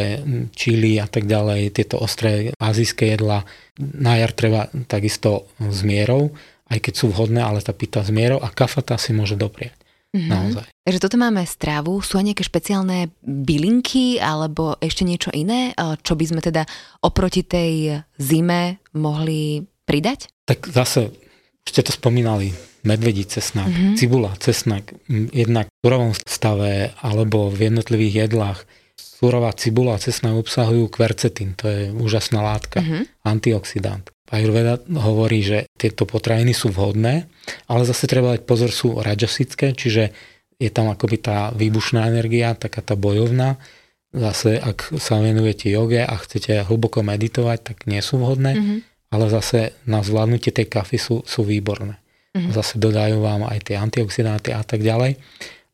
[0.56, 3.44] čili a tak ďalej, tieto ostré azijské jedla
[3.76, 6.32] na jar treba takisto s mierou,
[6.72, 9.76] aj keď sú vhodné, ale tá pýta s mierou a kafata si môže doprieť.
[10.10, 10.30] Mm-hmm.
[10.30, 10.66] Naozaj.
[10.82, 12.02] Takže toto máme stravu.
[12.02, 15.70] Sú aj nejaké špeciálne bylinky alebo ešte niečo iné,
[16.02, 16.66] čo by sme teda
[17.06, 20.26] oproti tej zime mohli pridať?
[20.50, 21.14] Tak zase
[21.62, 22.50] ste to spomínali,
[22.82, 23.94] medvedí cesnak, mm-hmm.
[23.94, 24.90] cibula, cesnak,
[25.30, 28.66] jednak v surovom stave alebo v jednotlivých jedlách.
[29.00, 33.02] Surová cibula a cesnak obsahujú kvercetín, to je úžasná látka, mm-hmm.
[33.24, 34.08] antioxidant.
[34.30, 37.26] Ayurveda hovorí, že tieto potraviny sú vhodné,
[37.66, 40.14] ale zase treba dať pozor, sú rajasické, čiže
[40.60, 43.58] je tam akoby tá výbušná energia, taká tá bojovná.
[44.14, 48.78] Zase, ak sa venujete joge a chcete hlboko meditovať, tak nie sú vhodné, mm-hmm.
[49.10, 51.98] ale zase na zvládnutie tej kafy sú, sú výborné.
[52.32, 52.52] Mm-hmm.
[52.54, 55.18] Zase dodajú vám aj tie antioxidáty a tak ďalej,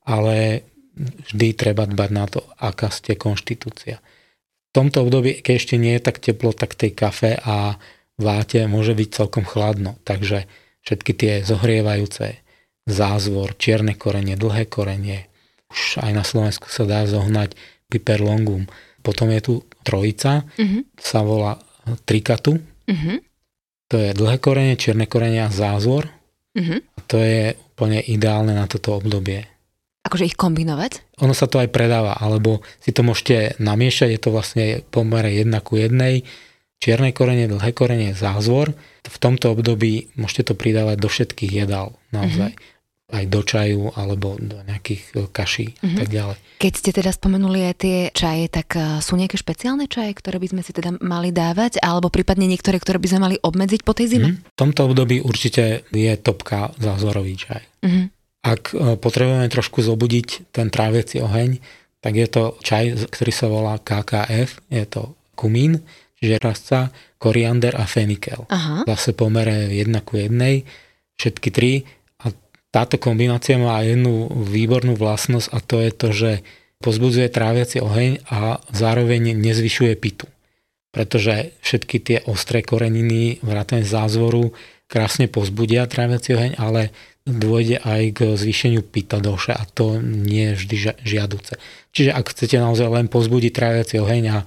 [0.08, 0.64] ale
[0.96, 4.00] vždy treba dbať na to, aká ste konštitúcia.
[4.00, 7.80] V tomto období, keď ešte nie je tak teplo, tak tej kafe a
[8.16, 10.48] váte môže byť celkom chladno, takže
[10.84, 12.40] všetky tie zohrievajúce
[12.86, 15.28] zázvor, čierne korenie, dlhé korenie,
[15.66, 17.58] už aj na Slovensku sa dá zohnať
[17.90, 18.70] piper longum.
[19.02, 20.82] Potom je tu trojica, uh-huh.
[20.98, 21.58] sa volá
[22.06, 22.58] trikatu.
[22.86, 23.18] Uh-huh.
[23.90, 26.10] To je dlhé korenie, čierne korenie a zázvor.
[26.54, 26.78] Uh-huh.
[26.82, 29.46] A to je úplne ideálne na toto obdobie.
[30.06, 31.18] Akože ich kombinovať?
[31.26, 34.64] Ono sa to aj predáva, alebo si to môžete namiešať, je to vlastne
[34.94, 36.22] pomere jedna ku jednej
[36.78, 38.76] čierne korenie, dlhé korenie, zázvor.
[39.02, 42.54] V tomto období môžete to pridávať do všetkých jedál, naozaj.
[42.54, 42.74] Mm-hmm
[43.06, 45.98] aj do čaju alebo do nejakých e, kaší mm-hmm.
[46.02, 46.38] tak ďalej.
[46.58, 50.50] Keď ste teda spomenuli aj tie čaje, tak e, sú nejaké špeciálne čaje, ktoré by
[50.50, 54.18] sme si teda mali dávať alebo prípadne niektoré, ktoré by sme mali obmedziť po tej
[54.18, 54.28] zime?
[54.34, 54.50] Mm-hmm.
[54.50, 57.62] V tomto období určite je topka zázvorový čaj.
[57.86, 58.04] Mm-hmm.
[58.46, 61.58] Ak e, potrebujeme trošku zobudiť ten tráviaci oheň,
[61.98, 65.82] tak je to čaj, ktorý sa volá KKF, je to kumín,
[66.22, 68.46] žerasca, koriander a fenikel.
[68.46, 68.86] Aha.
[68.86, 70.62] Zase pomere jedna ku jednej,
[71.18, 71.72] všetky tri.
[72.22, 72.30] A
[72.70, 76.30] táto kombinácia má jednu výbornú vlastnosť a to je to, že
[76.80, 80.30] pozbudzuje tráviaci oheň a zároveň nezvyšuje pitu.
[80.94, 84.54] Pretože všetky tie ostré koreniny, vrátane zázvoru,
[84.88, 86.94] krásne pozbudia tráviaci oheň, ale
[87.26, 91.58] dôjde aj k zvýšeniu pita doše a to nie je vždy žiaduce.
[91.90, 94.38] Čiže ak chcete naozaj len pozbudiť tráviaci oheň a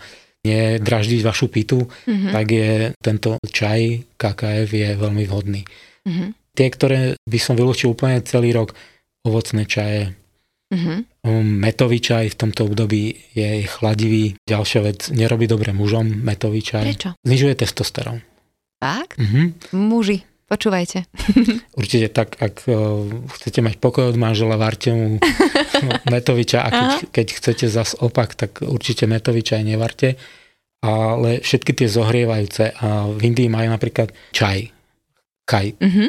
[0.47, 2.31] nedraždiť vašu pitu, mm-hmm.
[2.31, 2.71] tak je
[3.03, 5.63] tento čaj KKF je veľmi vhodný.
[5.99, 6.55] Mm-hmm.
[6.55, 8.71] tie, ktoré by som vylúčil úplne celý rok,
[9.27, 10.15] ovocné čaje,
[10.69, 11.25] Mhm.
[11.25, 14.37] Um, metový čaj v tomto období je chladivý.
[14.45, 16.85] Ďalšia vec, nerobí dobre mužom metový čaj.
[16.85, 17.09] Prečo?
[17.25, 18.21] Znižuje testosterón.
[18.77, 19.17] Tak?
[19.17, 19.73] Mhm.
[19.75, 21.05] Muži, počúvajte.
[21.79, 23.05] Určite tak, ak uh,
[23.37, 25.07] chcete mať pokoj od manžela, varte mu
[26.13, 26.97] metový čaj a keď, Aha.
[27.13, 30.17] keď chcete zas opak, tak určite metový čaj nevarte.
[30.79, 34.71] Ale všetky tie zohrievajúce, a v Indii majú napríklad čaj,
[35.43, 36.07] kaj, Mhm.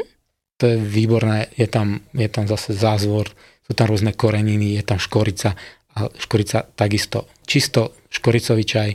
[0.56, 3.34] to je výborné, je tam, je tam zase zázvor,
[3.66, 5.58] sú tam rôzne koreniny, je tam škorica
[5.90, 7.26] a škorica takisto.
[7.42, 8.90] Čisto škoricový čaj,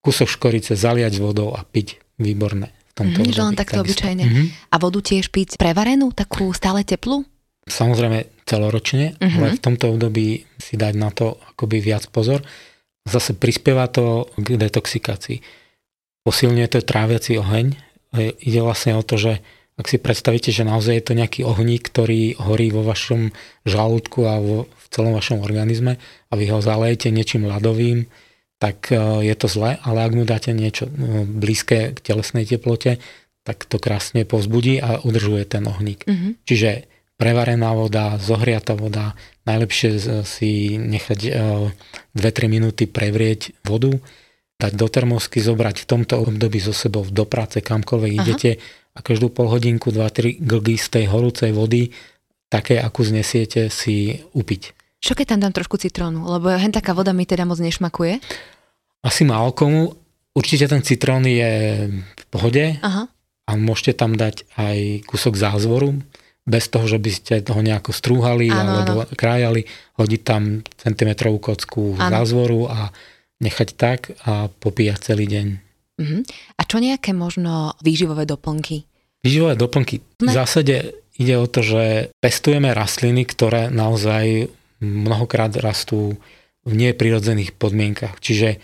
[0.00, 2.00] kúsok škorice zaliať vodou a piť.
[2.16, 2.79] Výborné.
[3.00, 4.24] Tomto že len takto obyčajne.
[4.28, 4.42] Mhm.
[4.68, 7.24] A vodu tiež piť prevarenú, takú stále teplú?
[7.64, 9.36] Samozrejme celoročne, Mhm.
[9.40, 12.42] ale v tomto období si dať na to akoby viac pozor.
[13.06, 15.38] Zase prispieva to k detoxikácii.
[16.26, 17.66] Posilňuje to tráviaci oheň.
[18.12, 19.40] E, Ide vlastne o to, že
[19.80, 23.32] ak si predstavíte, že naozaj je to nejaký ohník, ktorý horí vo vašom
[23.64, 25.96] žalúdku a vo, v celom vašom organizme
[26.28, 28.04] a vy ho zalejete niečím ľadovým,
[28.60, 33.00] tak e, je to zle, ale ak mu dáte niečo e, blízke k telesnej teplote,
[33.40, 36.04] tak to krásne povzbudí a udržuje ten ohník.
[36.04, 36.44] Mhm.
[36.44, 36.84] Čiže
[37.16, 39.16] prevarená voda, zohriatá voda,
[39.48, 41.30] najlepšie si nechať e,
[42.12, 43.96] 2-3 minúty prevrieť vodu,
[44.60, 48.20] dať do termosky, zobrať v tomto období so sebou do práce, kamkoľvek Aha.
[48.28, 48.50] idete
[48.92, 51.96] a každú pol hodinku 2-3 glgy z tej horúcej vody,
[52.52, 54.76] také, akú znesiete, si upiť.
[55.00, 56.28] Čo keď tam dám trošku citrónu?
[56.28, 58.20] Lebo hen taká voda mi teda moc nešmakuje.
[59.00, 59.96] Asi málo komu,
[60.36, 61.52] určite ten citrón je
[61.96, 63.08] v pohode Aha.
[63.48, 65.96] a môžete tam dať aj kúsok zázvoru,
[66.44, 69.64] bez toho, že by ste toho nejako strúhali Áno, alebo krájali,
[69.96, 72.10] hodiť tam centimetrovú kocku Áno.
[72.10, 72.92] zázvoru a
[73.40, 75.46] nechať tak a popíjať celý deň.
[76.00, 76.18] Mhm.
[76.56, 78.84] A čo nejaké možno výživové doplnky?
[79.20, 80.00] Výživové doplnky.
[80.20, 80.32] V Ne.
[80.32, 84.48] zásade ide o to, že pestujeme rastliny, ktoré naozaj
[84.80, 86.16] mnohokrát rastú
[86.64, 88.16] v neprirodzených podmienkach.
[88.20, 88.60] Čiže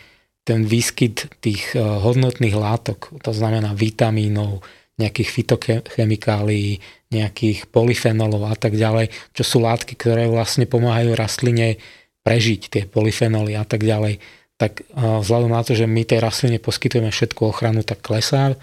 [0.46, 4.62] ten výskyt tých eh, hodnotných látok, to znamená vitamínov,
[4.96, 6.80] nejakých fitochemikálií,
[7.12, 11.76] nejakých polyfenolov a tak ďalej, čo sú látky, ktoré vlastne pomáhajú rastline
[12.24, 14.22] prežiť, tie polyfenoly a tak ďalej,
[14.56, 18.54] tak eh, vzhľadom na to, že my tej rastline poskytujeme všetku ochranu, tak klesá.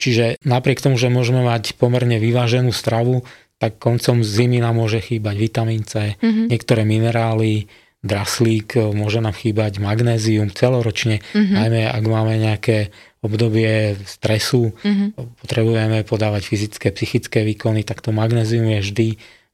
[0.00, 3.20] Čiže napriek tomu, že môžeme mať pomerne vyváženú stravu,
[3.60, 6.48] tak koncom zimy nám môže chýbať vitamín C, Mhm.
[6.48, 7.68] niektoré minerály,
[8.00, 11.54] draslík, e, môže nám chýbať magnézium celoročne, Mhm.
[11.54, 12.88] najmä ak máme nejaké
[13.20, 15.04] obdobie stresu, Mhm.
[15.44, 19.08] potrebujeme podávať fyzické, psychické výkony, tak to magnézium je vždy,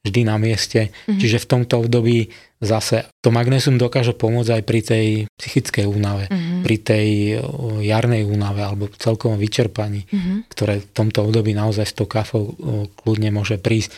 [0.07, 0.95] vždy na mieste.
[1.11, 1.19] Mhm.
[1.19, 2.31] Čiže v tomto období
[2.63, 6.63] zase to magnézium dokáže pomôcť aj pri tej psychickej únave, Mhm.
[6.63, 7.07] pri tej
[7.43, 10.47] o, jarnej únave alebo celkovom vyčerpaní Mhm.
[10.49, 13.91] ktoré v tomto období naozaj s tou kafou o, kľudne môže prísť.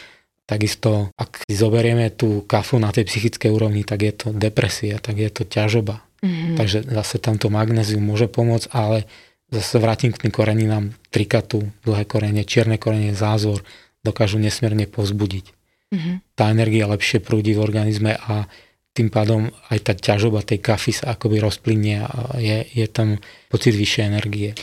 [0.49, 5.21] Takisto, ak si zoberieme tú kafu na tej psychickej úrovni, tak je to depresia, tak
[5.21, 6.01] je to ťažoba.
[6.25, 6.57] Mhm.
[6.57, 9.05] Takže zase tamto magnézium môže pomôcť, ale
[9.53, 13.61] zase vrátim k tým koreninám, trikatu, dlhé korene, čierne korene, zázor,
[14.01, 15.53] dokážu nesmierne povzbudiť.
[15.93, 16.11] Mhm.
[16.33, 18.49] Tá energia lepšie prúdi v organizme a
[18.97, 23.77] tým pádom aj tá ťažoba tej kafy sa akoby rozplynie a je, je tam pocit
[23.77, 24.59] vyššej energie.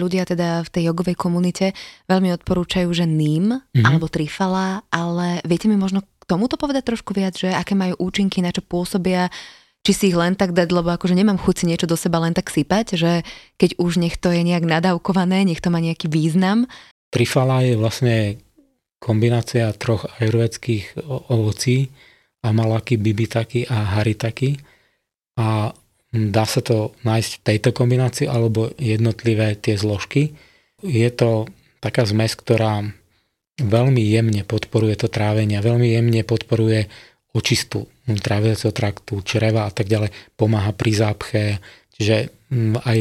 [0.00, 1.76] Ľudia teda v tej jogovej komunite
[2.08, 3.84] veľmi odporúčajú, že ním Mhm.
[3.84, 8.40] alebo trifala, ale viete mi možno k tomuto povedať trošku viac, že aké majú účinky,
[8.40, 9.28] na čo pôsobia,
[9.80, 12.36] či si ich len tak dať, lebo akože nemám chuť si niečo do seba len
[12.36, 13.12] tak sypať, že
[13.56, 16.68] keď už nech to je nejak nadávkované, nech to má nejaký význam.
[17.10, 18.16] Trifala je vlastne
[19.00, 21.00] kombinácia troch ajurvedských
[21.32, 21.88] ovocí,
[22.44, 24.60] amalaky, bibitaky a haritaki.
[25.40, 25.72] A
[26.10, 30.34] dá sa to nájsť v tejto kombinácii alebo jednotlivé tie zložky.
[30.82, 31.46] Je to
[31.78, 32.82] taká zmes, ktorá
[33.60, 36.88] veľmi jemne podporuje to trávenie, veľmi jemne podporuje
[37.30, 41.42] očistu tráviaceho traktu, čreva a tak ďalej, pomáha pri zápche,
[41.94, 42.98] čiže mm, aj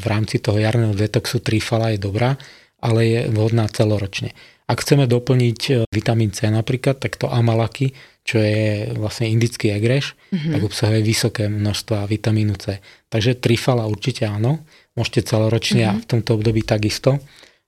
[0.00, 2.36] v rámci toho jarného detoxu trifala je dobrá,
[2.84, 4.36] ale je vhodná celoročne.
[4.68, 10.16] Ak chceme doplniť e, vitamín C napríklad, tak to amalaky, čo je vlastne indický egreš,
[10.32, 10.50] Mhm.
[10.56, 12.80] tak obsahuje vysoké množstva vitamínu C.
[13.12, 14.64] Takže trifala určite áno,
[14.96, 17.20] môžete celoročne a v tomto období takisto,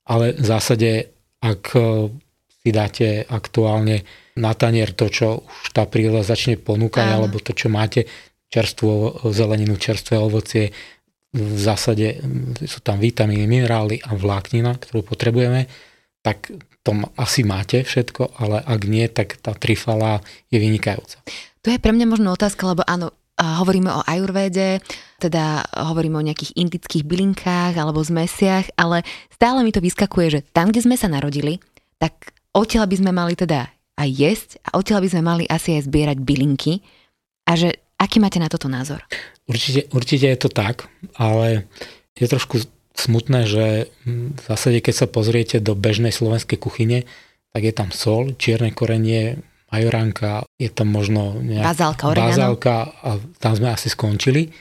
[0.09, 0.91] ale v zásade,
[1.45, 2.09] ak e,
[2.65, 4.03] si dáte aktuálne
[4.35, 7.15] na tanier to, čo už tá príroda začne ponúkať, Áno.
[7.23, 8.09] alebo to, čo máte,
[8.49, 10.71] čerstvú zeleninu, čerstvé ovocie,
[11.37, 12.23] v zásade
[12.65, 15.69] sú tam vitamíny, minerály a vláknina, ktorú potrebujeme,
[16.25, 16.49] tak
[16.87, 20.23] to m- asi máte všetko, ale ak nie, tak tá trifala
[20.55, 21.19] je vynikajúca.
[21.67, 24.81] To je pre mňa možno otázka, lebo áno, hovoríme o ajurvéde,
[25.19, 29.03] teda hovoríme o nejakých indických bylinkách alebo zmesiach, ale
[29.35, 31.59] stále mi to vyskakuje, že tam, kde sme sa narodili,
[31.99, 33.69] tak odtiaľ by sme mali teda
[33.99, 36.81] aj jesť a odtiaľ by sme mali asi aj zbierať bylinky
[37.45, 39.05] a že aký máte na toto názor?
[39.45, 41.69] Určite, určite je to tak, ale
[42.17, 42.61] je trošku
[42.97, 47.05] smutné, že v zásade, keď sa pozriete do bežnej slovenskej kuchyne,
[47.53, 49.41] tak je tam sol, čierne korenie,
[49.73, 54.53] majoránka, je tam možno nejaká bazálka, bazálka a tam sme asi skončili.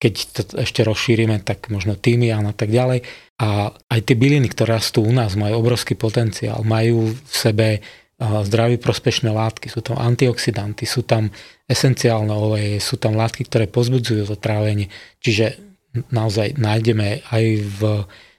[0.00, 3.04] Keď to ešte rozšírime, tak možno tymián a tak ďalej.
[3.44, 6.64] A aj tie byliny, ktoré rastú u nás, majú obrovský potenciál.
[6.64, 7.84] Majú v sebe
[8.20, 11.32] zdraví prospešné látky, sú tam antioxidanty, sú tam
[11.64, 14.92] esenciálne oleje, sú tam látky, ktoré pozbudzujú to trávenie.
[15.20, 15.69] Čiže
[16.10, 17.44] naozaj nájdeme aj
[17.78, 17.80] v,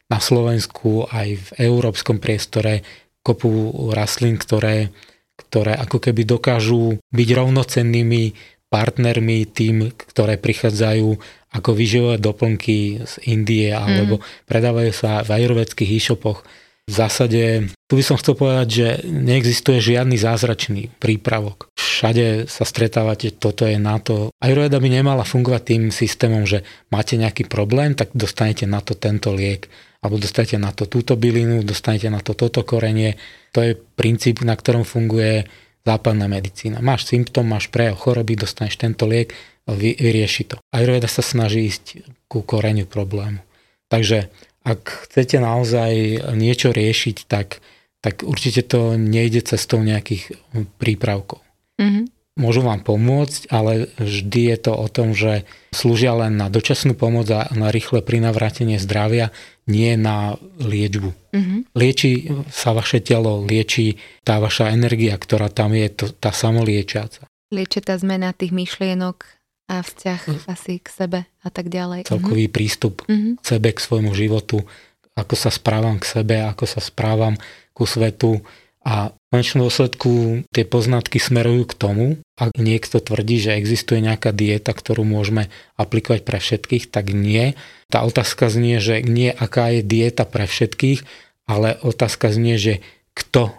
[0.08, 2.84] na Slovensku, aj v európskom priestore
[3.22, 4.90] kopu rastlín, ktoré,
[5.38, 8.24] ktoré ako keby dokážu byť rovnocennými
[8.72, 11.10] partnermi tým, ktoré prichádzajú
[11.52, 14.48] ako výživové doplnky z Indie alebo mm.
[14.48, 16.48] predávajú sa v ajurvedských e-shopoch.
[16.90, 21.70] V zásade, tu by som chcel povedať, že neexistuje žiadny zázračný prípravok.
[21.78, 24.34] Všade sa stretávate, toto je na to.
[24.42, 29.32] Ayurveda by nemala fungovať tým systémom, že máte nejaký problém, tak dostanete na to tento
[29.32, 29.70] liek
[30.02, 33.22] alebo dostanete na to túto bylinu, dostanete na to toto korenie.
[33.54, 35.46] To je princíp, na ktorom funguje
[35.86, 36.82] západná medicína.
[36.82, 39.38] Máš symptóm, máš prejav choroby, dostaneš tento liek,
[39.70, 40.56] vy, vyrieši to.
[40.74, 43.46] Ayurveda sa snaží ísť ku koreniu problému.
[43.94, 47.62] Takže ak chcete naozaj niečo riešiť, tak,
[48.00, 50.38] tak určite to nejde cestou nejakých
[50.78, 51.42] prípravkov.
[51.82, 55.44] Mm-hmm môžu vám pomôcť, ale vždy je to o tom, že
[55.76, 59.36] slúžia len na dočasnú pomoc a na rýchle prinavrátenie zdravia,
[59.68, 61.12] nie na liečbu.
[61.36, 61.60] Mm-hmm.
[61.76, 62.12] Lieči
[62.50, 67.28] sa vaše telo, lieči tá vaša energia, ktorá tam je, to, tá samoliečiaca.
[67.52, 69.41] Lieči tá zmena tých myšlienok
[69.72, 70.40] a vzťah mm.
[70.52, 72.04] asi k sebe a tak ďalej.
[72.12, 72.56] Celkový mm-hmm.
[72.56, 73.40] prístup mm-hmm.
[73.40, 74.68] k sebe, k svojmu životu,
[75.16, 77.40] ako sa správam k sebe, ako sa správam
[77.72, 78.44] ku svetu,
[78.82, 84.34] a v konečnom dôsledku tie poznatky smerujú k tomu, ak niekto tvrdí, že existuje nejaká
[84.34, 87.54] dieta, ktorú môžeme aplikovať pre všetkých, tak nie.
[87.94, 91.06] Tá otázka znie, že nie aká je dieta pre všetkých,
[91.46, 92.74] ale otázka znie, že
[93.14, 93.54] kto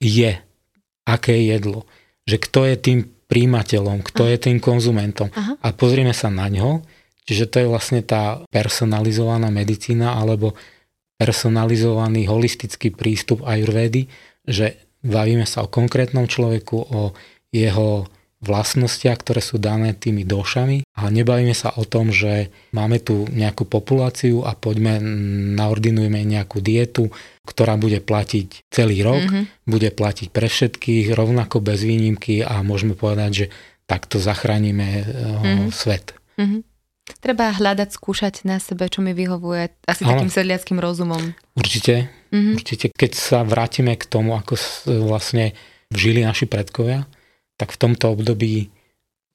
[0.00, 0.40] je,
[1.04, 1.84] aké jedlo,
[2.24, 4.30] že kto je tým príjimateľom, kto Aha.
[4.34, 5.28] je tým konzumentom.
[5.34, 5.58] Aha.
[5.62, 6.86] A pozrieme sa na ňo,
[7.26, 10.54] čiže to je vlastne tá personalizovaná medicína alebo
[11.16, 14.06] personalizovaný holistický prístup ajurvédy,
[14.46, 17.16] že bavíme sa o konkrétnom človeku, o
[17.50, 18.06] jeho
[18.46, 23.66] vlastnostiach, ktoré sú dané tými došami a nebavíme sa o tom, že máme tu nejakú
[23.66, 25.02] populáciu a poďme
[25.58, 27.10] naordinujeme nejakú dietu,
[27.42, 29.66] ktorá bude platiť celý rok, mm-hmm.
[29.66, 33.46] bude platiť pre všetkých, rovnako bez výnimky a môžeme povedať, že
[33.90, 35.70] takto zachránime mm-hmm.
[35.74, 36.14] svet.
[36.38, 36.62] Mm-hmm.
[37.22, 41.38] Treba hľadať, skúšať na sebe, čo mi vyhovuje, asi Ale, takým sedliackým rozumom.
[41.54, 42.54] Určite, mm-hmm.
[42.58, 42.86] určite.
[42.90, 44.58] Keď sa vrátime k tomu, ako
[45.06, 45.54] vlastne
[45.94, 47.06] žili naši predkovia,
[47.56, 48.68] tak v tomto období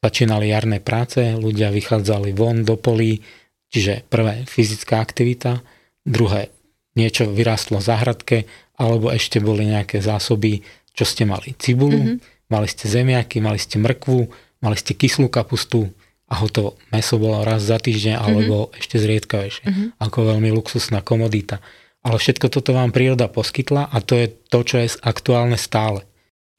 [0.01, 3.21] začínali jarné práce, ľudia vychádzali von do polí,
[3.69, 5.61] čiže prvé fyzická aktivita,
[6.01, 6.49] druhé
[6.97, 8.37] niečo vyrástlo v záhradke,
[8.77, 12.49] alebo ešte boli nejaké zásoby, čo ste mali cibulu, mm-hmm.
[12.49, 14.19] mali ste zemiaky, mali ste mrkvu,
[14.65, 15.87] mali ste kyslú kapustu,
[16.31, 16.79] a hotovo.
[16.95, 18.23] Meso bolo raz za týždeň mhm.
[18.23, 18.79] alebo mm-hmm.
[18.79, 19.65] ešte zriedkavejšie.
[19.67, 19.87] Mm-hmm.
[19.99, 21.59] Ako veľmi luxusná komodita.
[22.01, 26.07] Ale všetko toto vám príroda poskytla a to je to, čo je aktuálne stále.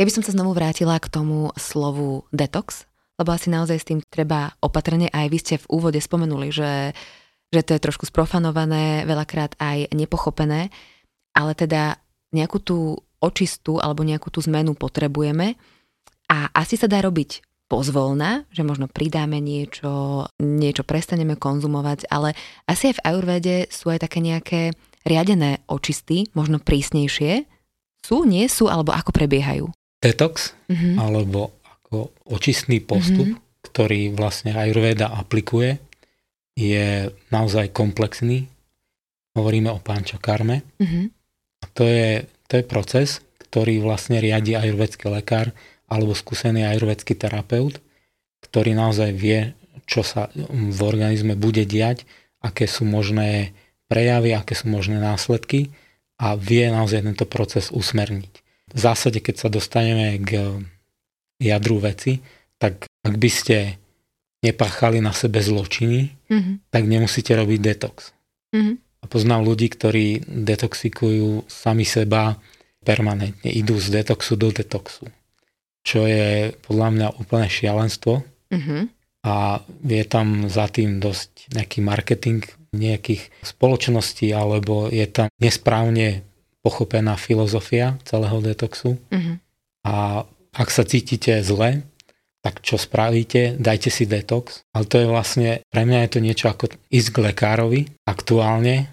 [0.03, 2.91] Ja by som sa znovu vrátila k tomu slovu detox,
[3.23, 5.07] lebo asi naozaj s tým treba opatrne.
[5.07, 6.91] Aj vy ste v úvode spomenuli, že,
[7.55, 10.75] že to je trošku sprofanované, veľakrát aj nepochopené,
[11.38, 12.03] ale teda
[12.35, 15.55] nejakú tú očistú alebo nejakú tú zmenu potrebujeme
[16.27, 22.35] a asi sa dá robiť pozvolná, že možno pridáme niečo, niečo prestaneme konzumovať, ale
[22.67, 24.75] asi aj v ajurvede sú aj také nejaké
[25.07, 27.47] riadené očisty, možno prísnejšie.
[28.03, 29.71] Sú, nie sú, alebo ako prebiehajú?
[30.03, 30.99] Detox, mm-hmm.
[30.99, 33.62] alebo ako očistný postup, mm-hmm.
[33.71, 35.79] ktorý vlastne ajurveda aplikuje,
[36.59, 38.51] je naozaj komplexný.
[39.38, 40.67] Hovoríme o pančakarme.
[40.83, 41.05] Mm-hmm.
[41.62, 45.55] A to je, to je proces, ktorý vlastne riadi ajurvedský lekár,
[45.87, 47.79] alebo skúsený ajurvedský terapeut,
[48.43, 49.55] ktorý naozaj vie,
[49.87, 52.03] čo sa v organizme bude diať,
[52.43, 53.55] aké sú možné
[53.87, 55.70] prejavy, aké sú možné následky
[56.18, 58.41] a vie naozaj tento proces usmerniť.
[58.73, 60.61] V zásade, keď sa dostaneme k
[61.39, 62.25] jadru veci,
[62.57, 63.57] tak ak by ste
[64.43, 66.55] nepáchali na sebe zločiny, mm-hmm.
[66.73, 68.11] tak nemusíte robiť detox.
[68.51, 68.77] Mm-hmm.
[69.03, 72.39] A poznám ľudí, ktorí detoxikujú sami seba
[72.83, 75.11] permanentne, idú z detoxu do detoxu
[75.83, 78.23] čo je podľa mňa úplne šialenstvo.
[78.23, 78.83] Uh-huh.
[79.23, 82.43] A je tam za tým dosť nejaký marketing
[82.73, 86.25] nejakých spoločností, alebo je tam nesprávne
[86.63, 88.97] pochopená filozofia celého detoxu.
[89.11, 89.43] Mhm.
[89.83, 90.23] A
[90.55, 91.83] ak sa cítite zle,
[92.43, 93.55] tak čo spravíte?
[93.59, 94.67] Dajte si detox.
[94.75, 98.91] Ale to je vlastne, pre mňa je to niečo ako ísť k lekárovi aktuálne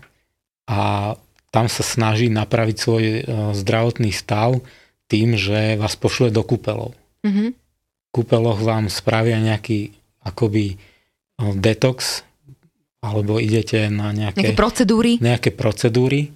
[0.70, 1.14] a
[1.50, 3.22] tam sa snaží napraviť svoj e,
[3.58, 4.62] zdravotný stav
[5.10, 6.94] tým, že vás pošle do kúpelov.
[7.26, 7.58] Mhm.
[7.58, 10.76] V kúpeloch vám spravia nejaký akoby e,
[11.58, 12.22] detox,
[13.02, 15.12] alebo idete na Nejaké nejaké, procedúry?
[15.24, 16.36] nejaké procedúry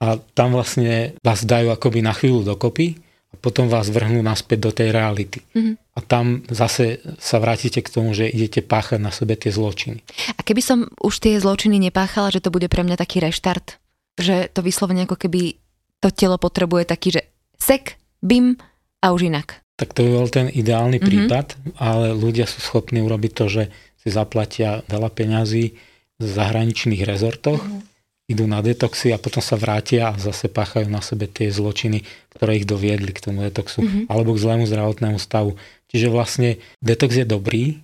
[0.00, 2.96] a tam vlastne vás dajú akoby na chvíľu dokopy
[3.30, 5.44] a potom vás vrhnú naspäť do tej reality.
[5.54, 5.72] Mhm.
[5.94, 10.00] A tam zase sa vrátite k tomu, že idete páchať na sebe tie zločiny.
[10.34, 13.76] A keby som už tie zločiny nepáchala, že to bude pre mňa taký reštart,
[14.16, 15.60] že to vyslovene ako keby
[16.00, 17.22] to telo potrebuje taký, že
[17.60, 18.56] sek, bim
[19.04, 19.60] a už inak.
[19.76, 21.04] Tak to by bol ten ideálny Mhm.
[21.04, 21.46] prípad,
[21.76, 23.62] ale ľudia sú schopní urobiť to, že
[24.00, 25.76] si zaplatia veľa peňazí
[26.16, 27.89] v zahraničných rezortoch, Mhm.
[28.30, 32.56] Idú na detoxy a potom sa vrátia a zase páchajú na sebe tie zločiny, ktoré
[32.56, 34.00] ich doviedli k tomu detoxu Mhm.
[34.06, 35.58] alebo k zlému zdravotnému stavu.
[35.90, 37.82] Čiže vlastne detox je dobrý,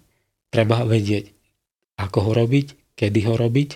[0.48, 1.34] treba vedieť,
[1.98, 3.70] ako ho robiť, kedy ho robiť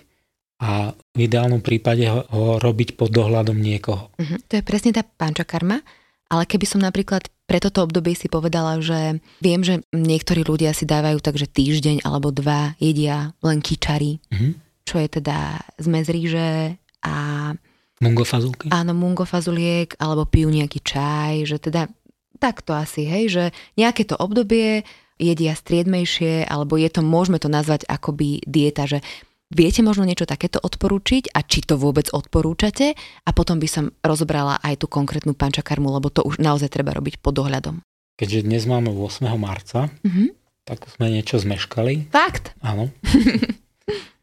[0.60, 4.14] a v ideálnom prípade ho, ho robiť pod dohľadom niekoho.
[4.16, 4.36] Mhm.
[4.46, 5.82] To je presne tá panča karma,
[6.30, 10.86] ale keby som napríklad pre toto obdobie si povedala, že viem, že niektorí ľudia si
[10.86, 14.69] dávajú tak, že týždeň alebo dva jedia len kyčary, Mhm.
[14.90, 15.38] Čo je teda
[15.78, 17.14] zmes ríže a
[18.00, 18.72] Mungofazulky?
[18.72, 21.86] áno, mungo fazuliek, alebo pijú nejaký čaj, že teda
[22.36, 23.44] takto asi, hej, že
[23.76, 24.82] nejaké to obdobie
[25.14, 29.04] jedia striedmejšie, alebo je to, môžeme to nazvať akoby dieta, že
[29.52, 34.56] viete možno niečo takéto odporúčiť a či to vôbec odporúčate a potom by som rozobrala
[34.58, 37.84] aj tú konkrétnu pančakarmu, lebo to už naozaj treba robiť pod dohľadom.
[38.16, 39.36] Keďže dnes máme 8.
[39.36, 40.32] marca, Mhm.
[40.64, 42.08] tak sme niečo zmeškali.
[42.08, 42.56] Fakt?
[42.64, 42.88] Áno.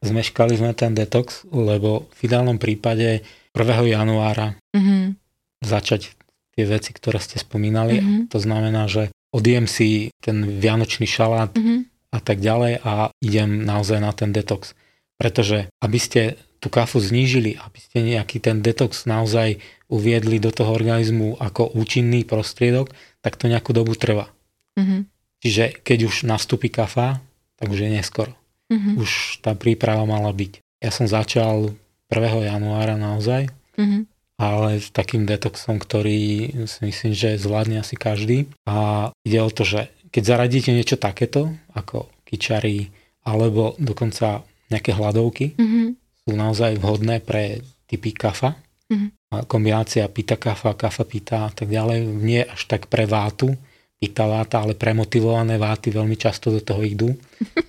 [0.02, 3.90] Zmeškali sme ten detox, lebo v ideálnom prípade 1.
[3.90, 5.18] januára Mhm.
[5.66, 6.14] začať
[6.54, 8.02] tie veci, ktoré ste spomínali.
[8.02, 8.18] Mhm.
[8.34, 11.90] To znamená, že odjem si ten vianočný šalát Mhm.
[12.14, 14.74] a tak ďalej a idem naozaj na ten detox.
[15.18, 16.22] Pretože aby ste
[16.58, 22.26] tú kafu znížili, aby ste nejaký ten detox naozaj uviedli do toho organizmu ako účinný
[22.26, 24.30] prostriedok, tak to nejakú dobu trvá.
[24.78, 25.06] Mhm.
[25.42, 27.22] Čiže keď už nastúpi kafa,
[27.58, 28.34] tak už je neskoro.
[28.68, 29.00] Mhm.
[29.00, 30.60] Už tá príprava mala byť.
[30.84, 31.74] Ja som začal
[32.12, 32.44] 1.
[32.44, 33.48] januára naozaj,
[33.80, 34.08] Mhm.
[34.38, 38.48] ale s takým detoxom, ktorý si myslím, že zvládne asi každý.
[38.68, 42.92] A ide o to, že keď zaradíte niečo takéto, ako kyčary,
[43.28, 45.96] alebo dokonca nejaké hladovky, Mhm.
[46.28, 48.60] sú naozaj vhodné pre typy kafa.
[48.92, 49.08] Mhm.
[49.32, 53.56] A kombinácia pita kafa, kafa pita a tak ďalej, nie až tak pre vátu,
[53.98, 57.10] pita váta, ale premotivované váty veľmi často do toho idú.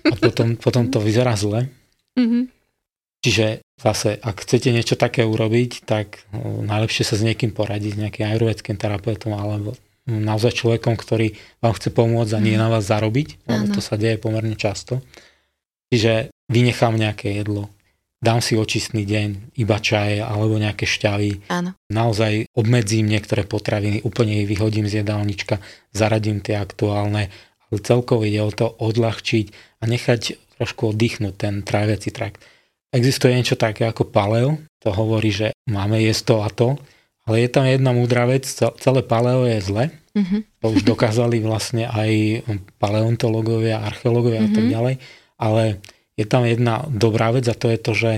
[0.05, 1.69] A potom, potom to vyzerá zle.
[2.17, 2.59] Mhm.
[3.19, 8.31] Čiže zase, ak chcete niečo také urobiť, tak o, najlepšie sa s niekým poradiť, nejakým
[8.31, 9.75] ajurvedským terapeutom alebo
[10.07, 13.99] mm, naozaj človekom, ktorý vám chce pomôcť a nie na vás zarobiť, lebo to sa
[13.99, 15.03] deje pomerne často.
[15.91, 17.67] Čiže vynechám nejaké jedlo,
[18.19, 21.71] dám si očistný deň, iba čaje alebo nejaké šťavy, Áno.
[21.87, 27.31] naozaj obmedzím niektoré potraviny, úplne ich vyhodím z jedálnička, zaradím tie aktuálne,
[27.65, 29.45] ale celkovo ide o to odľahčiť
[29.79, 30.21] a nechať
[30.57, 32.43] trošku oddychnúť ten tráviaci trakt.
[32.91, 36.69] Existuje niečo také ako paleo, to hovorí, že máme jesť to a to,
[37.23, 39.85] ale je tam jedna múdra vec, cel- celé paleo je zle,
[40.17, 40.37] Mhm.
[40.59, 42.41] to už dokázali vlastne aj
[42.81, 44.73] paleontológovia, archeológovia a tak Mhm.
[44.73, 44.95] ďalej,
[45.37, 45.63] ale
[46.19, 48.13] je tam jedna dobrá vec a to je to, že,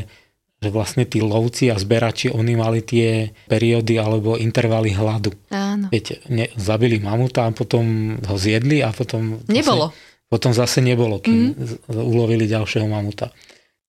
[0.57, 3.09] že vlastne tí lovci a zberači, oni mali tie
[3.45, 5.29] periódy alebo intervaly hladu.
[5.47, 5.85] Áno.
[5.87, 7.83] Viete, ne, zabili mamuta a potom
[8.17, 9.37] ho zjedli a potom...
[9.39, 9.93] zase- Nebolo.
[10.25, 13.29] Potom zase nebolo, kým z- ulovili ďalšieho mamuta.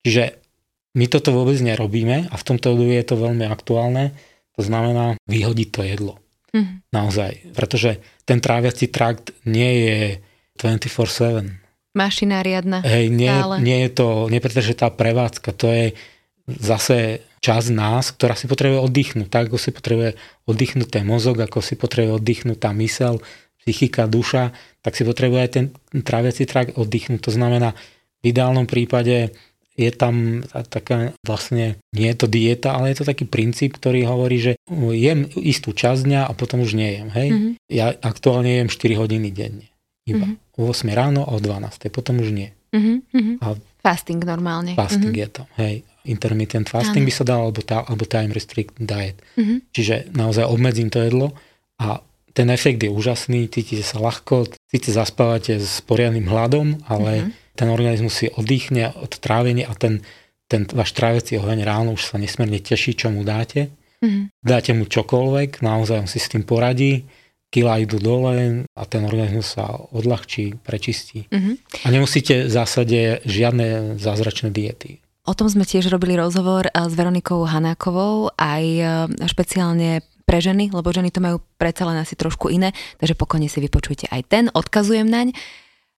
[0.01, 0.37] Čiže
[0.93, 4.13] my toto vôbec nerobíme a v tomto období je to veľmi aktuálne.
[4.53, 6.13] To znamená vyhodiť to jedlo.
[6.51, 6.85] Mhm.
[6.91, 7.31] Naozaj.
[7.51, 9.99] Pretože ten tráviaci trakt nie je
[10.59, 11.62] 24-7.
[11.93, 12.81] Mašina riadna.
[12.81, 13.61] Hej, nie, Stále.
[13.61, 15.53] nie je to nepretržitá prevádzka.
[15.61, 15.85] To je
[16.49, 19.29] zase časť nás, ktorá si potrebuje oddychnúť.
[19.29, 20.09] Tak ako si potrebuje
[20.49, 23.21] oddychnúť ten mozog, ako si potrebuje oddychnúť tá mysel,
[23.61, 24.51] psychika, duša,
[24.83, 25.65] tak si potrebuje aj ten
[26.03, 27.21] tráviaci trakt oddychnúť.
[27.23, 27.77] To znamená,
[28.23, 29.31] v ideálnom prípade
[29.73, 34.05] je tam ta- taká vlastne, nie je to dieta, ale je to taký princíp, ktorý
[34.05, 34.51] hovorí, že
[34.93, 37.07] jem istú časť dňa a potom už nejem.
[37.09, 37.27] Hej?
[37.33, 37.49] Mhm.
[37.69, 39.67] Ja aktuálne jem 4 hodiny denne.
[40.03, 40.27] Iba.
[40.27, 40.42] Mhm.
[40.53, 41.89] O 8 ráno a o 12.
[41.89, 42.49] Potom už nie.
[42.71, 42.93] Mhm.
[43.09, 43.33] Mhm.
[43.41, 44.73] A Fasting normálne.
[44.73, 45.19] fasting Mhm.
[45.19, 45.43] je to.
[45.57, 45.75] Hej.
[46.03, 47.09] Intermittent fasting Áno.
[47.09, 49.19] by sa dal, alebo, tá, alebo time restrict diet.
[49.35, 49.71] Mhm.
[49.71, 51.31] Čiže naozaj obmedzím to jedlo
[51.77, 51.99] a
[52.29, 57.29] ten efekt je úžasný, cítite sa ľahko, síce zaspávate s poriadnym hladom, ale Mhm.
[57.53, 60.01] ten organizmus si oddychne od trávenia a ten,
[60.45, 63.69] ten váš tráviaci oheň ráno už sa nesmierne teší, čo mu dáte
[64.03, 64.35] Mhm.
[64.43, 67.07] Dáte mu čokoľvek, naozaj on si s tým poradí,
[67.53, 71.29] kila idú dole a ten organizmus sa odľahčí, prečistí.
[71.29, 71.85] Mhm.
[71.85, 74.97] A nemusíte v zásade žiadne zázračné diety.
[75.23, 78.87] O tom sme tiež robili rozhovor eh, s Veronikou Hanákovou, aj eh,
[79.29, 83.59] špeciálne pre ženy, lebo ženy to majú predsa len asi trošku iné, takže pokojne si
[83.59, 85.35] vypočujte aj ten, odkazujem naň.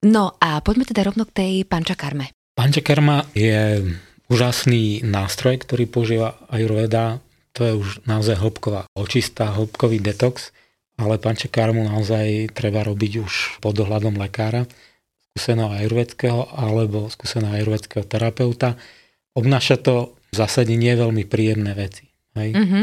[0.06, 2.34] No a poďme teda rovno k tej pančakarme.
[2.58, 3.86] Pančakarma je
[4.30, 7.22] úžasný nástroj, ktorý používa Ayurveda.
[7.56, 10.52] To je už naozaj hĺbková očistá, hĺbkový detox,
[10.96, 14.64] ale pančakarmu naozaj treba robiť už pod dohľadom lekára,
[15.36, 18.80] skúseného ajurvedského alebo skúseného ajurvedského terapeuta.
[19.36, 22.08] Obnáša to v zásade nie veľmi príjemné veci.
[22.36, 22.52] Hej?
[22.56, 22.82] Mhm.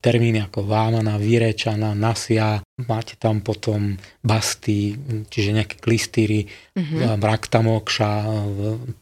[0.00, 4.96] termíny ako vámana, vyrečana, nasia, máte tam potom basty,
[5.28, 7.20] čiže nejaké klistýry, mm-hmm.
[7.20, 8.12] raktamokša,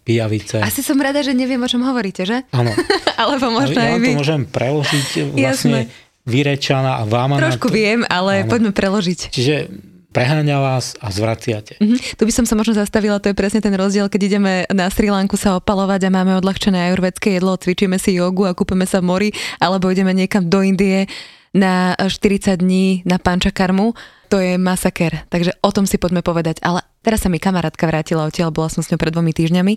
[0.02, 0.58] pijavice.
[0.58, 2.42] Asi som rada, že neviem, o čom hovoríte, že?
[2.50, 2.74] Áno.
[3.22, 4.10] Alebo možno ja aj vy.
[4.10, 5.86] to môžem preložiť vlastne
[6.28, 7.48] vyrečana a vámana.
[7.48, 8.52] Trošku viem, ale Áno.
[8.52, 9.32] poďme preložiť.
[9.32, 9.72] Čiže
[10.12, 11.80] preháňa vás a zvraciate.
[11.80, 12.16] Mhm.
[12.16, 15.08] Tu by som sa možno zastavila, to je presne ten rozdiel, keď ideme na Sri
[15.08, 19.08] Lanku sa opalovať a máme odľahčené ajurvedské jedlo, cvičíme si jogu a kúpeme sa v
[19.08, 21.08] mori, alebo ideme niekam do Indie
[21.56, 23.96] na 40 dní na pančakarmu,
[24.28, 25.24] to je masaker.
[25.32, 26.60] Takže o tom si poďme povedať.
[26.60, 29.74] Ale teraz sa mi kamarátka vrátila odtiaľ, bola som s ňou pred dvomi týždňami,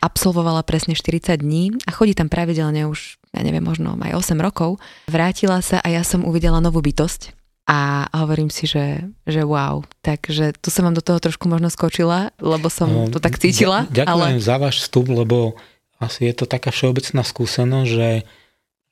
[0.00, 4.82] absolvovala presne 40 dní a chodí tam pravidelne už, ja neviem, možno aj 8 rokov.
[5.10, 7.38] Vrátila sa a ja som uvidela novú bytosť
[7.68, 9.84] a hovorím si, že, že wow.
[10.00, 13.84] Takže tu som vám do toho trošku možno skočila, lebo som No, to tak cítila.
[13.92, 14.40] Ďakujem ale...
[14.40, 15.60] za váš vstup, lebo
[16.00, 18.10] asi je to taká všeobecná skúsenosť, že,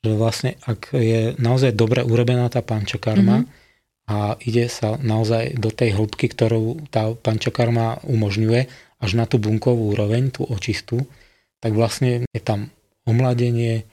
[0.05, 3.65] že vlastne ak je naozaj dobre urobená tá pančakarma mm-hmm.
[4.07, 8.61] A ide sa naozaj do tej hĺbky, ktorú tá pančakarma umožňuje,
[8.97, 11.05] až na tú bunkovú úroveň, tú očistú,
[11.59, 12.71] tak vlastne je tam
[13.03, 13.83] omladenie,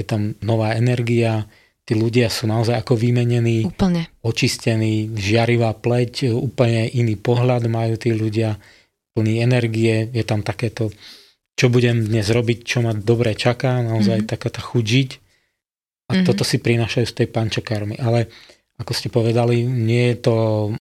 [0.00, 1.46] je tam nová energia,
[1.84, 4.08] tí ľudia sú naozaj ako vymenení, Úplne.
[4.24, 8.56] očistení, žiarivá pleť, úplne iný pohľad majú tí ľudia,
[9.16, 10.94] plný energie, je tam takéto,
[11.58, 14.30] čo budem dnes robiť, čo ma dobre čaká, naozaj mm-hmm.
[14.30, 15.10] taká tá chuť žiť.
[15.10, 15.24] A Mhm.
[16.08, 16.26] mm-hmm.
[16.30, 17.98] toto si prinášajú z tej pančakarmy.
[17.98, 18.30] Ale
[18.78, 20.36] ako ste povedali, nie je to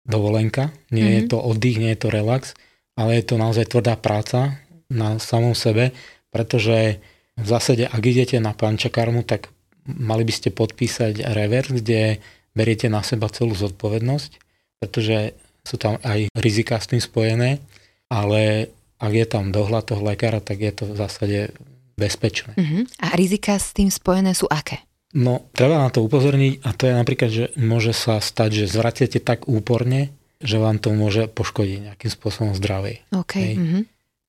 [0.04, 1.18] dovolenka, nie mm-hmm.
[1.18, 2.58] je to oddych, nie je to relax,
[2.98, 4.58] ale je to naozaj tvrdá práca
[4.90, 5.94] na samom sebe,
[6.34, 6.98] pretože
[7.34, 9.50] v zásade, ak idete na pančakarmu, tak
[9.86, 12.22] mali by ste podpísať revers, kde
[12.54, 14.32] beriete na seba celú zodpovednosť,
[14.82, 15.34] pretože
[15.66, 17.58] sú tam aj rizika s tým spojené,
[18.10, 18.70] ale
[19.02, 21.40] ak je tam dohľad toho lekára, tak je to v zásade
[21.98, 22.54] bezpečné.
[22.58, 22.84] Uh-huh.
[23.02, 24.82] A rizika s tým spojené sú aké?
[25.14, 29.22] No, treba na to upozorniť a to je napríklad, že môže sa stať, že zvraciate
[29.22, 30.10] tak úporne,
[30.42, 33.06] že vám to môže poškodiť nejakým spôsobom zdravie.
[33.14, 33.34] OK.
[33.38, 33.56] Hej.
[33.56, 33.84] Uh-huh.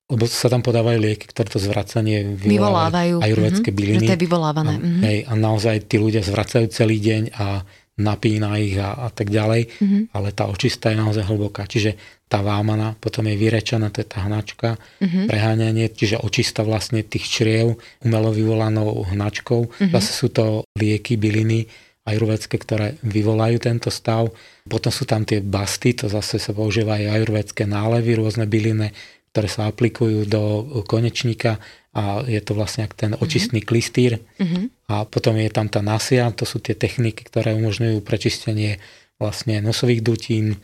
[0.04, 3.24] Lebo sa tam podávajú lieky, ktoré to zvracanie Vyvolávajú.
[3.24, 3.76] ajurvedské Mhm.
[3.76, 4.04] byliny.
[4.04, 4.74] Že to je vyvolávané.
[4.76, 5.00] A, Mhm.
[5.02, 7.64] hej, a naozaj tí ľudia zvracajú celý deň a
[7.94, 9.98] napína ich a, a tak ďalej, Mhm.
[10.12, 11.64] ale tá očista je naozaj hlboká.
[11.64, 11.96] Čiže
[12.28, 15.28] tá vámana, potom je vyrečaná, to je tá hnačka, Mhm.
[15.28, 19.68] preháňanie, čiže očista vlastne tých čriev umelo vyvolanou hnačkou.
[19.68, 19.92] Mhm.
[19.92, 21.68] Zase sú to lieky, byliny
[22.04, 24.28] ajurvedské, ktoré vyvolajú tento stav.
[24.68, 28.92] Potom sú tam tie basty, to zase sa používajú ajurvedské nálevy, rôzne byliny,
[29.32, 30.42] ktoré sa aplikujú do
[30.84, 31.56] konečníka
[31.96, 34.20] a je to vlastne ten očistný klistýr.
[34.36, 34.90] Mhm.
[34.92, 38.76] A potom je tam tá nasia, to sú tie techniky, ktoré umožňujú prečistenie
[39.16, 40.60] vlastne nosových dutín.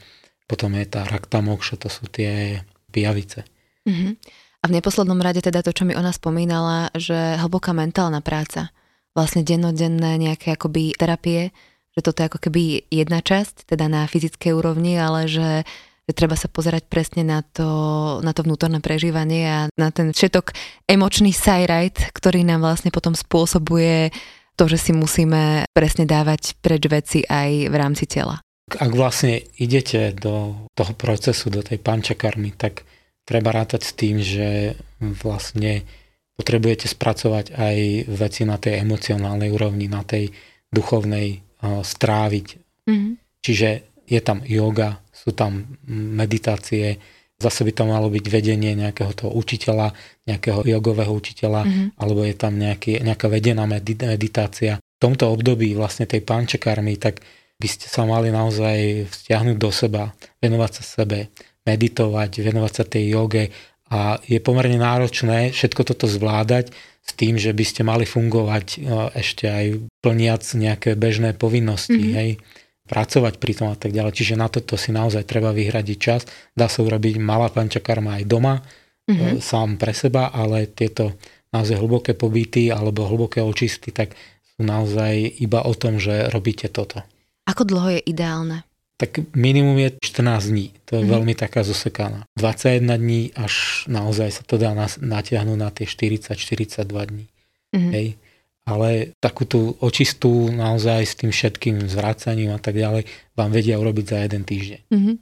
[0.50, 3.46] Potom je tá raktamokša, to sú tie pijavice.
[3.86, 4.18] Mhm.
[4.60, 8.74] A v neposlednom rade teda to, čo mi ona spomínala, že hlboká mentálna práca,
[9.16, 11.54] vlastne dennodenné nejaké akoby terapie,
[11.96, 15.64] že toto je ako keby jedna časť, teda na fyzickej úrovni, ale že
[16.10, 20.50] že treba sa pozerať presne na to, na to vnútorné prežívanie a na ten všetok
[20.90, 24.10] emočný sajrajt, ktorý nám vlastne potom spôsobuje
[24.58, 28.42] to, že si musíme presne dávať preč veci aj v rámci tela.
[28.78, 32.86] Ak vlastne idete do toho procesu, do tej pančakarmy, tak
[33.26, 35.82] treba rátať s tým, že vlastne
[36.38, 37.76] potrebujete spracovať aj
[38.08, 40.32] veci na tej emocionálnej úrovni, na tej
[40.70, 42.46] duchovnej uh, stráviť.
[42.86, 43.10] Mhm.
[43.40, 43.68] Čiže
[44.10, 46.98] je tam yoga, sú tam meditácie,
[47.40, 49.96] zase by to malo byť vedenie nejakého toho učiteľa,
[50.28, 51.84] nejakého jogového učiteľa, Mhm.
[51.96, 54.76] alebo je tam nejaký, nejaká vedená medi- meditácia.
[54.76, 57.24] V tomto období vlastne tej pančakarmy, tak
[57.60, 61.28] by ste sa mali naozaj vzťahnuť do seba, venovať sa sebe,
[61.68, 63.44] meditovať, venovať sa tej joge
[63.92, 68.78] a je pomerne náročné všetko toto zvládať s tým, že by ste mali fungovať e,
[69.18, 69.66] ešte aj
[70.00, 72.00] plniac nejaké bežné povinnosti, Mhm.
[72.00, 72.16] mm-hmm.
[72.16, 72.30] hej,
[72.90, 74.12] pracovať pri tom a tak ďalej.
[74.18, 76.26] Čiže na toto si naozaj treba vyhradiť čas.
[76.58, 78.54] Dá sa urobiť malá pančakarma aj doma,
[79.06, 79.14] Mhm.
[79.14, 79.38] mm-hmm.
[79.42, 81.14] sám pre seba, ale tieto
[81.50, 84.14] naozaj hlboké pobyty alebo hlboké očisty, tak
[84.54, 87.02] sú naozaj iba o tom, že robíte toto.
[87.48, 88.66] Ako dlho je ideálne?
[89.00, 90.66] Tak minimum je 14 dní.
[90.92, 91.10] To je mm.
[91.10, 92.28] veľmi taká zosekaná.
[92.36, 97.26] 21 dní až naozaj sa to dá natiahnuť na tie 40-42 dní.
[97.72, 97.90] Mm.
[97.96, 98.06] Hej.
[98.68, 104.04] Ale takú tú očistú naozaj s tým všetkým zvracaním a tak ďalej vám vedia urobiť
[104.04, 104.80] za jeden týždeň.
[104.92, 105.16] Mm.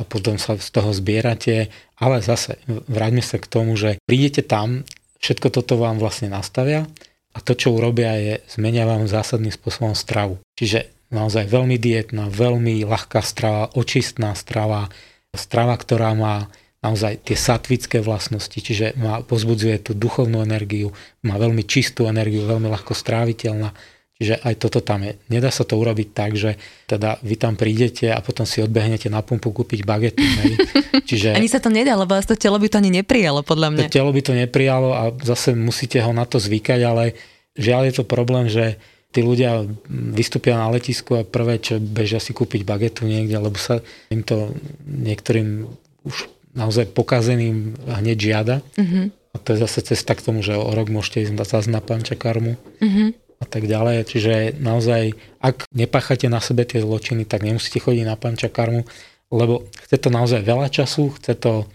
[0.00, 1.70] A potom sa z toho zbierate.
[2.02, 4.82] Ale zase, vráťme sa k tomu, že prídete tam,
[5.22, 6.90] všetko toto vám vlastne nastavia
[7.30, 10.42] a to, čo urobia, je zmenia vám zásadným spôsobom stravu.
[10.58, 14.88] Čiže naozaj veľmi dietná, veľmi ľahká strava, očistná strava,
[15.34, 16.46] strava, ktorá má
[16.80, 22.72] naozaj tie satvické vlastnosti, čiže má, pozbudzuje tú duchovnú energiu, má veľmi čistú energiu, veľmi
[22.72, 23.76] ľahko stráviteľná,
[24.16, 25.20] čiže aj toto tam je.
[25.28, 26.56] Nedá sa to urobiť tak, že
[26.88, 30.24] teda vy tam prídete a potom si odbehnete na pumpu kúpiť bagetu.
[31.10, 33.82] Čiže, Ani sa to nedá, lebo to telo by to ani neprijalo, podľa mňa.
[33.90, 37.18] To telo by to neprijalo a zase musíte ho na to zvykať, ale
[37.58, 38.78] žiaľ je to problém, že
[39.10, 43.82] tí ľudia vystúpia na letisku a prvé, čo bežia si kúpiť bagetu niekde, lebo sa
[44.10, 44.54] im to
[44.86, 45.66] niektorým
[46.06, 48.56] už naozaj pokazeným hneď žiada.
[48.78, 49.06] Mm-hmm.
[49.30, 52.58] A to je zase cesta k tomu, že o rok môžete ísť zase na pančakarmu
[52.58, 53.08] mm-hmm.
[53.42, 54.06] a tak ďalej.
[54.10, 58.82] Čiže naozaj, ak nepáchate na sebe tie zločiny, tak nemusíte chodiť na pančakarmu,
[59.30, 61.70] lebo chce to naozaj veľa času, chce to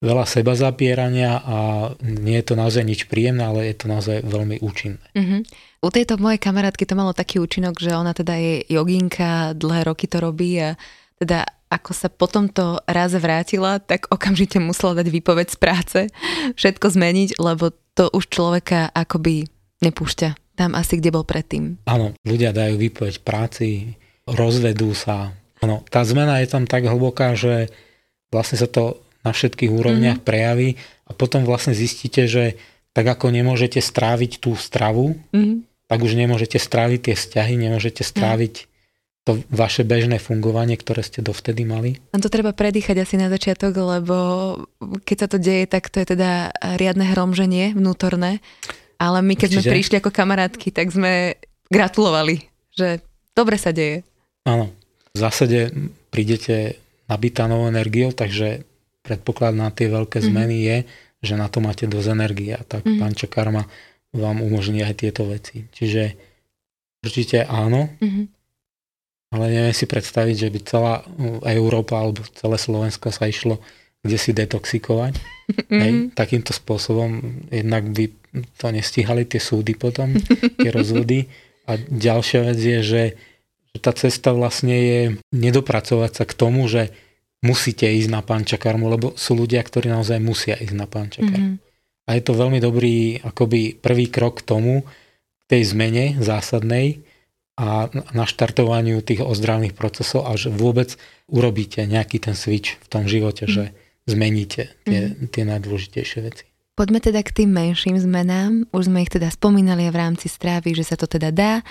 [0.00, 1.58] veľa seba zapierania a
[2.04, 5.00] nie je to naozaj nič príjemné, ale je to naozaj veľmi účinné.
[5.12, 5.40] Mm-hmm.
[5.84, 10.08] U tejto mojej kamarátky to malo taký účinok, že ona teda je joginka, dlhé roky
[10.08, 10.74] to robí a
[11.20, 15.98] teda ako sa potom to raz vrátila, tak okamžite musela dať výpoveď z práce,
[16.54, 19.50] všetko zmeniť, lebo to už človeka akoby
[19.82, 21.76] nepúšťa tam asi, kde bol predtým.
[21.84, 25.36] Áno, ľudia dajú výpoveď práci, rozvedú sa.
[25.60, 27.68] Áno, tá zmena je tam tak hlboká, že
[28.32, 30.32] vlastne sa to na všetkých úrovniach mm-hmm.
[30.32, 32.56] prejaví a potom vlastne zistíte, že
[32.96, 35.84] tak ako nemôžete stráviť tú stravu, mm-hmm.
[35.84, 38.72] tak už nemôžete stráviť tie vzťahy, nemôžete stráviť
[39.28, 42.00] to vaše bežné fungovanie, ktoré ste dovtedy mali?
[42.14, 44.16] A to treba predýchať asi na začiatok, lebo
[45.04, 48.40] keď sa to deje, tak to je teda riadne hromženie vnútorné.
[48.96, 49.56] Ale my keď Čiže?
[49.60, 51.36] sme prišli ako kamarátky, tak sme
[51.68, 53.04] gratulovali, že
[53.36, 54.08] dobre sa deje.
[54.48, 54.72] Áno,
[55.12, 55.68] v zásade
[56.08, 56.80] prídete
[57.10, 58.64] nabitá novou energiou, takže
[59.04, 60.32] predpoklad na tie veľké mm-hmm.
[60.32, 60.76] zmeny je,
[61.20, 63.00] že na to máte dosť energie a tak mm-hmm.
[63.00, 63.64] panča karma
[64.12, 65.68] vám umožní aj tieto veci.
[65.72, 66.16] Čiže
[67.04, 68.36] určite áno, mm-hmm
[69.26, 73.58] ale neviem si predstaviť, že by celá uh, Európa alebo celé Slovensko sa išlo
[74.06, 75.18] kde si detoxikovať.
[75.18, 75.80] Mm-hmm.
[75.82, 78.06] Hej, takýmto spôsobom jednak by
[78.54, 80.14] to nestíhali tie súdy potom,
[80.62, 81.26] tie rozvody.
[81.66, 83.04] A ďalšia vec je, že,
[83.74, 85.00] že tá cesta vlastne je
[85.34, 86.94] nedopracovať sa k tomu, že
[87.44, 91.56] musíte ísť na pančakarmu, lebo sú ľudia, ktorí naozaj musia ísť na pančakarmu.
[91.56, 92.06] Mm-hmm.
[92.06, 97.02] A je to veľmi dobrý akoby prvý krok k tomu, k tej zmene zásadnej,
[97.56, 100.92] a naštartovaniu tých ozdravných procesov a že vôbec
[101.32, 103.50] urobíte nejaký ten switch v tom živote, mm.
[103.50, 103.64] že
[104.04, 105.32] zmeníte tie, mm.
[105.32, 106.44] tie najdôležitejšie veci.
[106.76, 108.68] Poďme teda k tým menším zmenám.
[108.76, 111.64] Už sme ich teda spomínali v rámci strávy, že sa to teda dá,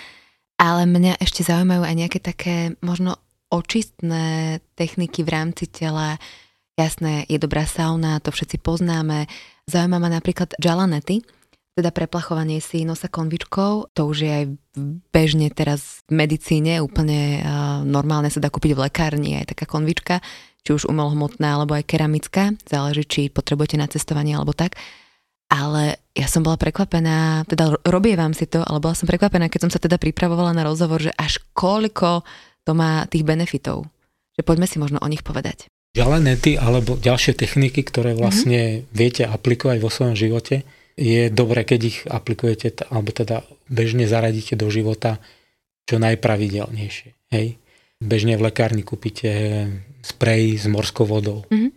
[0.58, 3.22] ale mňa ešte zaujímajú aj nejaké také možno
[3.56, 6.20] očistné techniky v rámci tela.
[6.76, 9.32] Jasné, je dobrá sauna, to všetci poznáme.
[9.66, 11.24] Zaujíma ma napríklad Jalanety,
[11.76, 14.46] teda preplachovanie si nosa konvičkou, to už je aj
[15.12, 20.24] bežne teraz v medicíne, úplne uh, normálne sa dá kúpiť v lekárni aj taká konvička,
[20.64, 24.80] či už umelohmotná alebo aj keramická, záleží, či potrebujete na cestovanie alebo tak.
[25.52, 29.72] Ale ja som bola prekvapená, teda robievam si to, ale bola som prekvapená, keď som
[29.76, 32.26] sa teda pripravovala na rozhovor, že až koľko
[32.66, 33.86] to má tých benefitov.
[34.36, 35.72] Že poďme si možno o nich povedať.
[35.96, 38.92] Ďalej nety alebo ďalšie techniky, ktoré vlastne mm-hmm.
[38.92, 40.68] viete aplikovať vo svojom živote,
[41.00, 45.24] je dobré, keď ich aplikujete, alebo teda bežne zaradíte do života
[45.88, 47.32] čo najpravidelnejšie.
[47.32, 47.56] Hej?
[48.00, 49.32] Bežne v lekárni kúpite
[50.04, 51.48] sprej s morskou vodou.
[51.48, 51.72] Mm-hmm.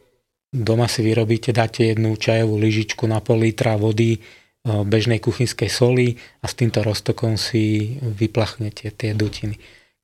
[0.48, 4.20] Doma si vyrobíte, dáte jednu čajovú lyžičku na pol litra vody, e,
[4.64, 9.54] bežnej kuchynskej soli a s týmto roztokom si vyplachnete tie dutiny.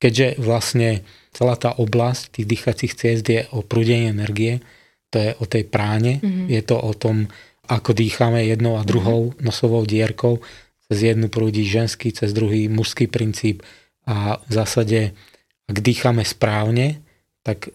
[0.05, 1.01] Keďže vlastne
[1.33, 4.61] celá tá oblasť tých dýchacích ciest je o prúdení energie,
[5.09, 6.45] to je o tej práne, mm-hmm.
[6.45, 7.25] je to o tom
[7.65, 10.45] ako dýchame jednou a druhou nosovou dierkou.
[10.85, 13.65] Cez jednu prúdi ženský, cez druhý mužský princíp
[14.05, 15.17] a v zásade,
[15.65, 17.01] ak dýchame správne,
[17.41, 17.73] tak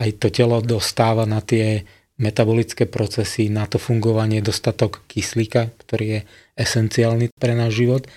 [0.00, 1.84] aj to telo dostáva na tie
[2.16, 6.20] metabolické procesy, na to fungovanie dostatok kyslíka, ktorý je
[6.56, 8.08] esenciálny pre náš život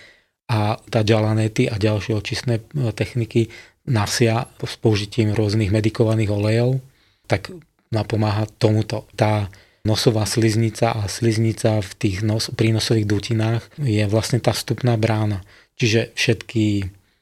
[0.49, 3.53] a tá ďalanety a ďalšie očistné e, techniky
[3.85, 6.81] nasia s použitím rôznych medikovaných olejov,
[7.29, 7.53] tak
[7.93, 9.05] napomáha tomuto.
[9.13, 9.53] Tá
[9.85, 15.45] nosová sliznica a sliznica v tých nos, prínosových dutinách je vlastne tá vstupná brána.
[15.77, 16.65] Čiže všetky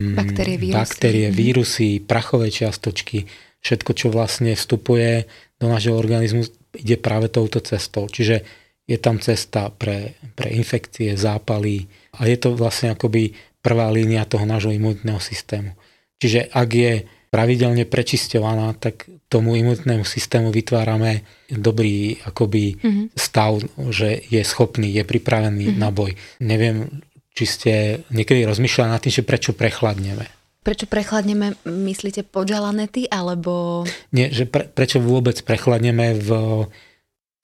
[0.01, 1.35] mm, baktérie, vírusy, baktérie, mhm.
[1.35, 3.27] vírusy prachové čiastočky,
[3.61, 5.27] všetko, čo vlastne vstupuje
[5.59, 6.47] do nášho organizmu,
[6.79, 8.07] ide práve touto cestou.
[8.07, 8.43] Čiže
[8.87, 14.45] je tam cesta pre, pre infekcie, zápaly a je to vlastne akoby prvá línia toho
[14.45, 15.73] nášho imunitného systému.
[16.17, 16.93] Čiže ak je
[17.29, 23.05] pravidelne prečisťovaná, tak tomu imunitnému systému vytvárame dobrý akoby mm-hmm.
[23.13, 23.59] stav,
[23.91, 25.81] že je schopný, je pripravený mm-hmm.
[25.83, 26.15] na boj.
[26.41, 27.03] Neviem,
[27.35, 27.73] či ste
[28.09, 30.25] niekedy rozmýšľali nad tým, že prečo prechladneme.
[30.63, 33.83] Prečo prechladneme, myslíte podžalanety, alebo...
[34.11, 36.29] Nie, že pre, prečo vôbec prechladneme v...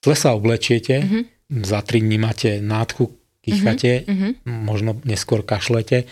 [0.04, 3.14] Zle sa oblečiete, mm-hmm za 3 dní máte nádchu,
[3.44, 4.32] kýchate, mm-hmm.
[4.48, 6.08] možno neskôr kašlete.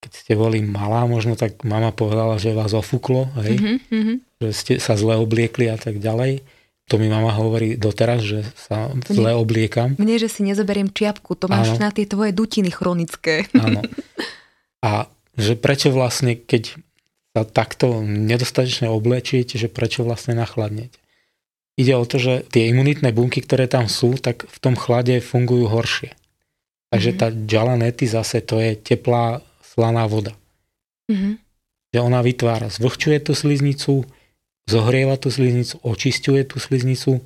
[0.00, 3.60] Keď ste boli malá, možno tak mama povedala, že vás ofúklo, hej?
[3.60, 4.16] Mm-hmm.
[4.40, 6.40] že ste sa zle obliekli a tak ďalej.
[6.90, 9.94] To mi mama hovorí doteraz, že sa zle obliekam.
[9.94, 13.46] Mne, že si nezoberiem čiapku, to máš na tie tvoje dutiny chronické.
[13.54, 13.86] Áno.
[14.90, 15.06] A
[15.38, 16.80] že prečo vlastne, keď
[17.36, 20.98] sa takto nedostatečne oblečiete, že prečo vlastne nachladnete?
[21.78, 25.70] Ide o to, že tie imunitné bunky, ktoré tam sú, tak v tom chlade fungujú
[25.70, 26.12] horšie.
[26.90, 27.22] Takže mm-hmm.
[27.22, 30.34] tá džalanety zase to je teplá slaná voda.
[31.06, 31.34] Mm-hmm.
[31.94, 34.06] Že ona vytvára, zvlhčuje tú sliznicu,
[34.66, 37.22] zohrieva tú sliznicu, očistuje tú sliznicu,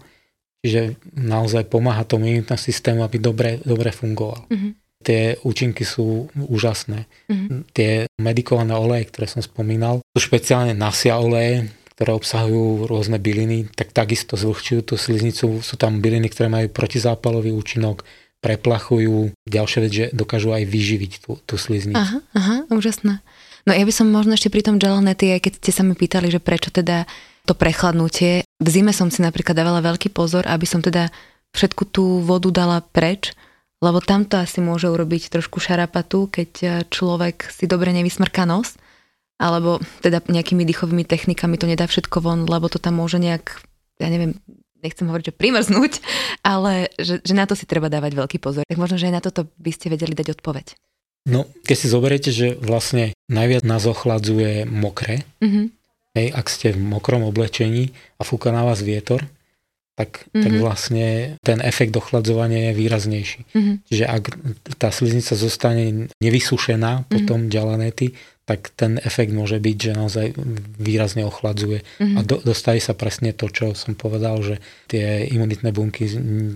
[0.64, 4.48] čiže naozaj pomáha tomu imunitnému systému, aby dobre, dobre fungoval.
[4.48, 4.72] Mm-hmm.
[5.04, 7.04] Tie účinky sú úžasné.
[7.28, 7.60] Mm-hmm.
[7.76, 13.92] Tie medikované oleje, ktoré som spomínal, sú špeciálne nasia oleje, ktoré obsahujú rôzne byliny, tak
[13.92, 15.60] takisto zvlhčujú tú sliznicu.
[15.60, 18.02] Sú tam byliny, ktoré majú protizápalový účinok,
[18.44, 19.32] preplachujú.
[19.48, 21.96] Ďalšia vec, že dokážu aj vyživiť tú, tú sliznicu.
[21.96, 23.24] Aha, aha, úžasné.
[23.64, 26.28] No ja by som možno ešte pri tom Jalanety, aj keď ste sa mi pýtali,
[26.28, 27.08] že prečo teda
[27.48, 28.44] to prechladnutie.
[28.60, 31.08] V zime som si napríklad dávala veľký pozor, aby som teda
[31.56, 33.32] všetku tú vodu dala preč,
[33.80, 38.76] lebo tamto asi môže urobiť trošku šarapatu, keď človek si dobre nevysmrká nos
[39.38, 43.66] alebo teda nejakými dýchovými technikami to nedá všetko von, lebo to tam môže nejak,
[43.98, 44.38] ja neviem,
[44.84, 45.92] nechcem hovoriť, že primrznúť,
[46.44, 48.68] ale že, že na to si treba dávať veľký pozor.
[48.68, 50.76] Tak možno, že aj na toto by ste vedeli dať odpoveď.
[51.24, 55.66] No, keď si zoberiete, že vlastne najviac nás ochladzuje mokré, mm-hmm.
[56.20, 59.24] hej, ak ste v mokrom oblečení a fúka na vás vietor,
[59.94, 60.42] tak, mm-hmm.
[60.42, 60.60] tak mhm.
[60.60, 61.06] vlastne
[61.40, 63.40] ten efekt ochladzovania je výraznejší.
[63.54, 63.76] Mm-hmm.
[63.88, 64.22] Čiže ak
[64.76, 67.54] tá sliznica zostane nevysušená potom mm-hmm.
[67.54, 68.06] ďalanety,
[68.44, 70.26] tak ten efekt môže byť, že naozaj
[70.76, 71.80] výrazne ochladzuje.
[71.80, 72.16] Mm-hmm.
[72.16, 76.04] A do, dostaví sa presne to, čo som povedal, že tie imunitné bunky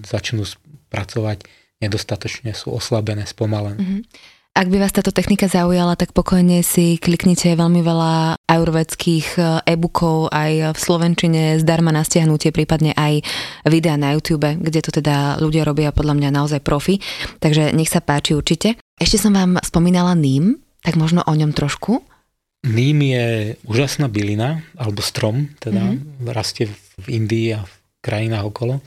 [0.04, 0.44] začnú
[0.92, 1.48] pracovať
[1.80, 3.80] nedostatočne, sú oslabené, spomalené.
[3.80, 4.02] Mm-hmm.
[4.58, 10.34] Ak by vás táto technika zaujala, tak pokojne si kliknite veľmi veľa ajurvedských e, e-bookov
[10.34, 13.22] aj v Slovenčine zdarma na stiahnutie, prípadne aj
[13.70, 16.98] videa na YouTube, kde to teda ľudia robia podľa mňa naozaj profi.
[17.38, 18.74] Takže nech sa páči určite.
[18.98, 20.58] Ešte som vám spomínala NIM,
[20.88, 22.00] tak možno o ňom trošku?
[22.64, 23.26] Ním je
[23.68, 26.32] úžasná bylina, alebo strom, teda mm-hmm.
[26.32, 26.72] rastie
[27.04, 28.80] v Indii a v krajinách okolo.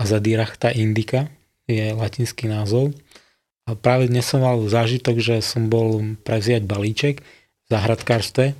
[0.00, 1.28] A Zadirachta indica
[1.68, 2.96] je latinský názov.
[3.68, 8.56] A práve dnes som mal zážitok, že som bol prevziať balíček v zahradkárstve.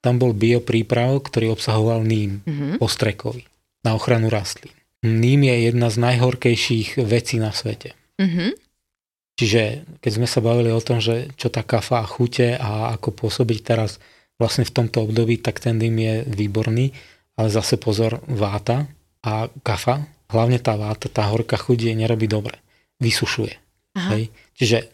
[0.00, 2.80] Tam bol biopríprav, ktorý obsahoval ním mm-hmm.
[2.80, 3.44] ostrekový
[3.84, 4.72] na ochranu rastlín.
[5.04, 7.92] Ním je jedna z najhorkejších vecí na svete.
[8.16, 8.69] Mm-hmm.
[9.40, 13.24] Čiže keď sme sa bavili o tom, že čo tá kafa a chute a ako
[13.24, 13.96] pôsobiť teraz
[14.36, 16.92] vlastne v tomto období, tak ten dym je výborný,
[17.40, 18.84] ale zase pozor, váta
[19.24, 22.60] a kafa, hlavne tá váta, tá horká chuť je nerobí dobre,
[23.00, 23.56] vysušuje.
[24.12, 24.28] Hej?
[24.60, 24.92] Čiže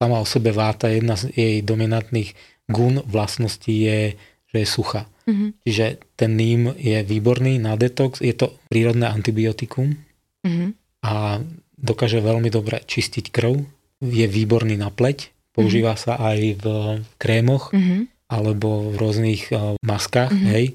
[0.00, 2.32] sama o sebe váta, jedna z jej dominantných
[2.64, 4.16] gun vlastností je,
[4.48, 5.04] že je suchá.
[5.28, 5.50] Mm-hmm.
[5.60, 5.84] Čiže
[6.16, 9.92] ten ním je výborný na detox, je to prírodné antibiotikum
[10.40, 10.68] mm-hmm.
[11.04, 11.44] a
[11.76, 16.06] dokáže veľmi dobre čistiť krv, je výborný na pleť, používa mm-hmm.
[16.10, 16.64] sa aj v
[17.20, 18.00] krémoch mm-hmm.
[18.26, 20.50] alebo v rôznych uh, maskách, mm-hmm.
[20.50, 20.66] hej.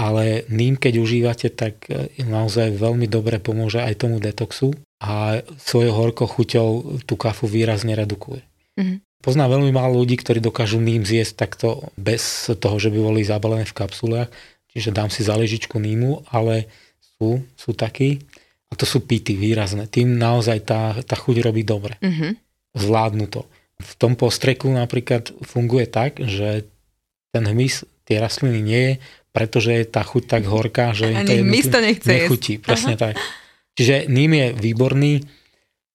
[0.00, 5.92] Ale ním, keď užívate, tak e, naozaj veľmi dobre pomôže aj tomu detoxu a svojou
[5.92, 8.40] horkou chuťou tú kafu výrazne redukuje.
[8.80, 8.96] Mm-hmm.
[9.20, 13.68] Poznám veľmi málo ľudí, ktorí dokážu ním zjesť takto bez toho, že by boli zabalené
[13.68, 14.32] v kapsulách.
[14.72, 16.72] Čiže dám si záležičku nímu, ale
[17.20, 18.24] sú, sú takí.
[18.70, 19.90] A to sú pity výrazné.
[19.90, 21.98] Tým naozaj tá, tá chuť robí dobre.
[21.98, 22.32] Mm-hmm.
[22.78, 23.42] Zvládnu to.
[23.80, 26.70] V tom postreku napríklad funguje tak, že
[27.34, 28.94] ten hmyz tie rastliny nie je,
[29.30, 32.52] pretože je tá chuť tak horká, že Ani to, to nechce nechutí.
[32.58, 32.64] Jesť.
[32.66, 33.02] Presne Aha.
[33.10, 33.14] tak.
[33.78, 35.12] Čiže ním je výborný.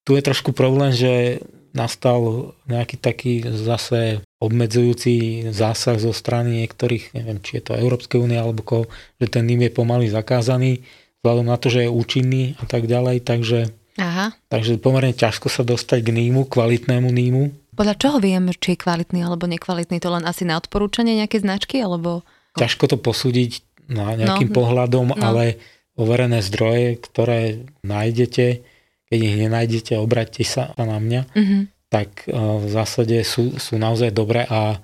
[0.07, 1.43] Tu je trošku problém, že
[1.75, 8.39] nastal nejaký taký zase obmedzujúci zásah zo strany niektorých, neviem, či je to Európskej únie
[8.39, 8.85] alebo koho,
[9.19, 10.87] že ten ním je pomaly zakázaný
[11.25, 14.37] vzhľadom na to, že je účinný a tak ďalej, takže, Aha.
[14.53, 17.73] takže pomerne ťažko sa dostať k nímu, kvalitnému nímu.
[17.73, 19.97] Podľa čoho viem, či je kvalitný alebo nekvalitný?
[20.05, 21.81] To len asi na odporúčanie nejaké značky?
[21.81, 22.21] Alebo...
[22.53, 25.17] Ťažko to posúdiť na nejakým no, pohľadom, no.
[25.17, 25.57] ale
[25.97, 28.61] overené zdroje, ktoré nájdete,
[29.09, 31.61] keď ich nenájdete, obraťte sa na mňa, mm-hmm.
[31.89, 34.77] tak v zásade sú, sú naozaj dobré a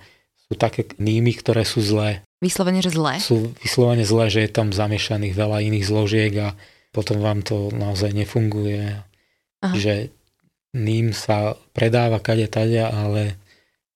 [0.49, 2.25] sú také nímy, ktoré sú zlé.
[2.41, 3.21] Vyslovene, že zlé?
[3.21, 6.57] Sú vyslovene zlé, že je tam zamiešaných veľa iných zložiek a
[6.89, 8.97] potom vám to naozaj nefunguje.
[9.61, 9.77] Aha.
[9.77, 10.09] Že
[10.73, 13.37] ním sa predáva kade tadia, ale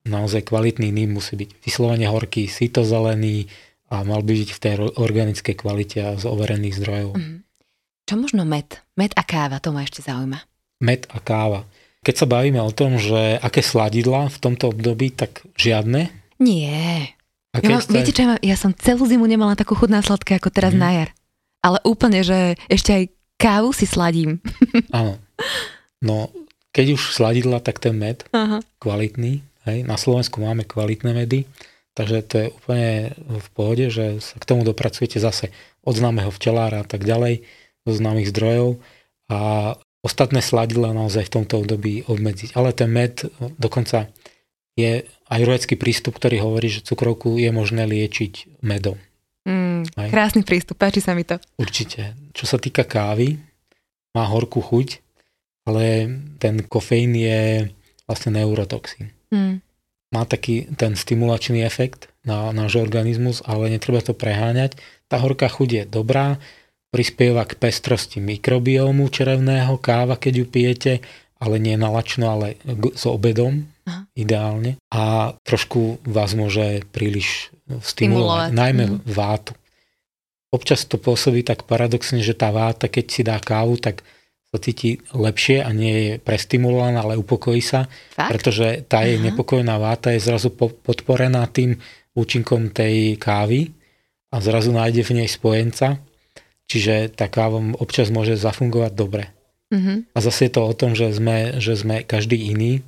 [0.06, 3.50] naozaj kvalitný ním musí byť vyslovene horký, sitozelený
[3.90, 7.18] a mal by byť v tej organickej kvalite a z overených zdrojov.
[7.18, 7.36] Mhm.
[8.06, 8.86] Čo možno med?
[8.94, 10.46] Med a káva, to ma ešte zaujíma.
[10.86, 11.66] Med a káva.
[12.06, 17.15] Keď sa bavíme o tom, že aké sladidla v tomto období, tak žiadne, nie.
[17.56, 17.96] A ja, mám, ste...
[17.96, 20.80] Viete čo, ja som celú zimu nemala takú chudná sladké ako teraz mm.
[20.80, 21.10] na jar.
[21.64, 23.04] Ale úplne, že ešte aj
[23.40, 24.44] kávu si sladím.
[24.96, 25.16] Áno.
[26.04, 26.30] No,
[26.76, 28.60] keď už sladidla, tak ten med, Aha.
[28.84, 29.40] kvalitný.
[29.64, 29.88] Hej.
[29.88, 31.48] Na Slovensku máme kvalitné medy,
[31.96, 35.50] takže to je úplne v pohode, že sa k tomu dopracujete zase
[35.82, 37.42] od známeho včelára a tak ďalej,
[37.86, 38.82] zo známych zdrojov
[39.30, 39.74] a
[40.06, 42.54] ostatné sladidla naozaj v tomto období obmedziť.
[42.54, 43.26] Ale ten med
[43.58, 44.10] dokonca
[44.78, 48.98] je ajurvedský prístup, ktorý hovorí, že cukrovku je možné liečiť medom.
[49.46, 51.38] Mm, krásny prístup, páči sa mi to.
[51.58, 52.18] Určite.
[52.34, 53.38] Čo sa týka kávy,
[54.18, 55.02] má horkú chuť,
[55.70, 56.10] ale
[56.42, 57.70] ten kofeín je
[58.06, 59.14] vlastne neurotoxín.
[59.34, 59.62] Mm.
[60.14, 64.78] Má taký ten stimulačný efekt na náš organizmus, ale netreba to preháňať.
[65.10, 66.38] Tá horká chuť je dobrá,
[66.94, 70.94] prispieva k pestrosti mikrobiomu črevného, káva, keď ju pijete,
[71.42, 72.56] ale nie nalačno, ale
[72.96, 74.10] s obedom, Aha.
[74.24, 74.78] ideálne.
[74.92, 78.50] A trošku vás môže príliš stimulovať, stimulovať.
[78.54, 78.98] najmä mm.
[79.10, 79.54] vátu.
[80.54, 84.06] Občas to pôsobí tak paradoxne, že tá váta, keď si dá kávu, tak
[84.56, 88.32] sa cíti lepšie a nie je prestimulovaná, ale upokojí sa, Fakt?
[88.32, 91.76] pretože tá jej nepokojná váta je zrazu podporená tým
[92.16, 93.76] účinkom tej kávy
[94.32, 96.00] a zrazu nájde v nej spojenca,
[96.72, 99.36] čiže tá káva občas môže zafungovať dobre.
[99.76, 100.16] Mm-hmm.
[100.16, 102.80] A zase je to o tom, že sme, že sme každý iný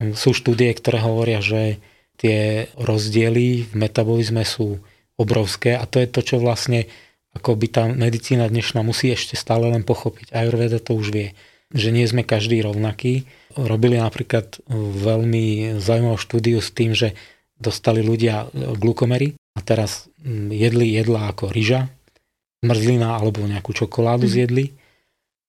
[0.00, 1.78] sú štúdie, ktoré hovoria, že
[2.18, 4.82] tie rozdiely v metabolizme sú
[5.14, 6.90] obrovské a to je to, čo vlastne
[7.34, 10.30] ako by tá medicína dnešná musí ešte stále len pochopiť.
[10.30, 11.28] Ayurveda to už vie,
[11.74, 13.26] že nie sme každý rovnaký.
[13.58, 17.18] Robili napríklad veľmi zaujímavú štúdiu s tým, že
[17.58, 21.90] dostali ľudia glukomery a teraz mm, jedli jedla ako ryža,
[22.62, 24.32] mrzlina alebo nejakú čokoládu mm.
[24.32, 24.64] zjedli.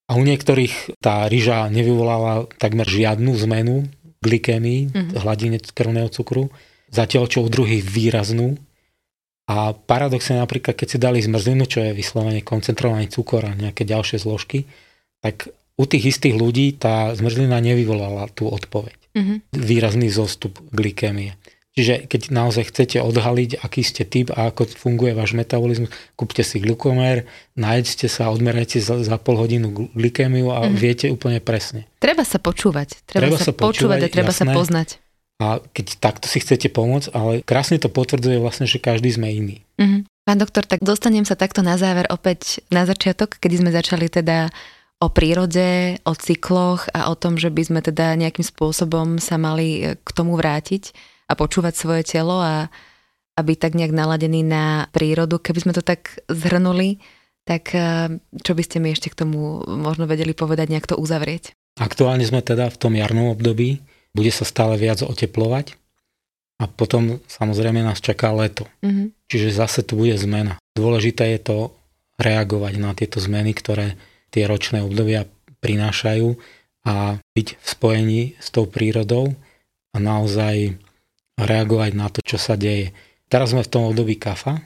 [0.05, 3.89] A u niektorých tá ryža nevyvolala takmer žiadnu zmenu
[4.25, 5.21] glykémii, mm-hmm.
[5.21, 6.49] hladine krvného cukru,
[6.89, 8.57] zatiaľ čo u druhých výraznú.
[9.45, 14.17] A paradoxne napríklad, keď si dali zmrzlinu, čo je vyslovene koncentrovaný cukor a nejaké ďalšie
[14.17, 14.65] zložky,
[15.21, 18.97] tak u tých istých ľudí tá zmrzlina nevyvolala tú odpoveď.
[19.13, 19.37] Mm-hmm.
[19.53, 21.37] Výrazný zostup glykémie.
[21.75, 26.63] Čiže keď naozaj chcete odhaliť, aký ste typ a ako funguje váš metabolizmus, kúpte si
[26.63, 27.27] glukomer,
[27.59, 30.71] nájdete sa, odmerajte za, za pol hodinu glykémiu a mm.
[30.71, 31.83] viete úplne presne.
[31.99, 33.03] Treba sa počúvať.
[33.03, 34.47] Treba, treba sa, sa počúvať, a treba jasné.
[34.47, 34.87] sa poznať.
[35.43, 39.59] A keď takto si chcete pomôcť, ale krásne to potvrdzuje vlastne, že každý sme iný.
[39.75, 40.01] Mm-hmm.
[40.23, 44.47] Pán doktor, tak dostanem sa takto na záver opäť na začiatok, kedy sme začali teda
[45.03, 49.91] o prírode, o cykloch a o tom, že by sme teda nejakým spôsobom sa mali
[49.91, 52.69] k tomu vrátiť a počúvať svoje telo a,
[53.35, 55.41] a byť tak nejak naladený na prírodu.
[55.41, 57.01] Keby sme to tak zhrnuli,
[57.45, 61.53] tak eh, čo by ste mi ešte k tomu možno vedeli povedať, nejak to uzavrieť?
[61.75, 63.83] Aktuálne sme teda v tom jarnom období,
[64.15, 65.75] bude sa stále viac oteplovať
[66.63, 68.63] a potom samozrejme nás čaká leto.
[68.79, 69.27] Mm-hmm.
[69.27, 70.55] Čiže zase tu bude zmena.
[70.71, 71.57] Dôležité je to
[72.15, 73.99] reagovať na tieto zmeny, ktoré
[74.31, 75.27] tie ročné obdobia
[75.59, 76.39] prinášajú
[76.87, 79.35] a byť v spojení s tou prírodou
[79.91, 80.79] a naozaj
[81.35, 82.95] reagovať na to, čo sa deje.
[83.27, 84.63] Teraz sme v tom období kafa,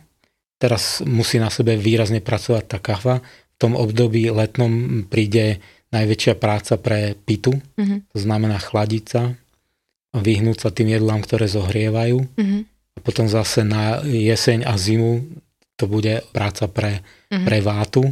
[0.61, 3.23] teraz musí na sebe výrazne pracovať tá kafa.
[3.23, 5.59] V tom období letnom príde
[5.89, 8.13] najväčšia práca pre pitu, mm-hmm.
[8.13, 9.33] to znamená chladiť sa,
[10.13, 12.23] vyhnúť sa tým jedlám, ktoré zohrievajú.
[12.23, 12.61] Mm-hmm.
[12.69, 15.25] A potom zase na jeseň a zimu
[15.79, 17.01] to bude práca pre,
[17.31, 17.45] mm-hmm.
[17.47, 18.03] pre vátu.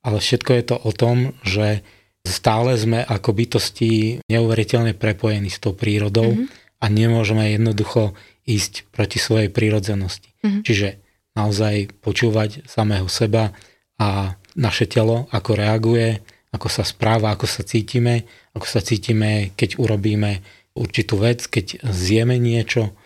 [0.00, 1.84] Ale všetko je to o tom, že
[2.24, 6.32] stále sme ako bytosti neuveriteľne prepojení s tou prírodou.
[6.32, 8.16] Mm-hmm a nemôžeme jednoducho
[8.48, 10.32] ísť proti svojej prírodzenosti.
[10.40, 10.62] Mm-hmm.
[10.64, 10.88] Čiže
[11.36, 13.52] naozaj počúvať samého seba
[14.00, 18.26] a naše telo, ako reaguje, ako sa správa, ako sa cítime,
[18.56, 20.42] ako sa cítime, keď urobíme
[20.74, 22.96] určitú vec, keď zjeme niečo,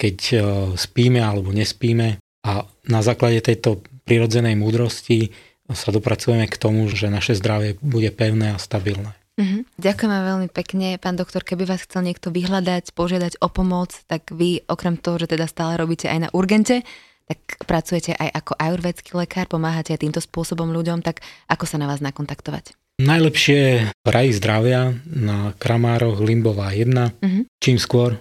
[0.00, 0.36] keď e,
[0.80, 2.16] spíme alebo nespíme.
[2.44, 5.32] A na základe tejto prirodzenej múdrosti
[5.68, 9.16] sa dopracujeme k tomu, že naše zdravie bude pevné a stabilné.
[9.34, 9.66] Uh-huh.
[9.82, 10.94] Ďakujeme veľmi pekne.
[11.02, 15.34] Pán doktor, keby vás chcel niekto vyhľadať, požiadať o pomoc, tak vy okrem toho, že
[15.34, 16.86] teda stále robíte aj na urgente,
[17.26, 21.90] tak pracujete aj ako ajurvedský lekár, pomáhate aj týmto spôsobom ľuďom, tak ako sa na
[21.90, 22.78] vás nakontaktovať?
[23.02, 26.94] Najlepšie raji zdravia na Kramároch Limbová 1.
[26.94, 27.42] Uh-huh.
[27.58, 28.14] Čím skôr,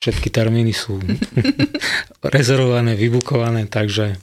[0.00, 0.96] všetky termíny sú
[2.24, 4.16] rezervované, vybukované, takže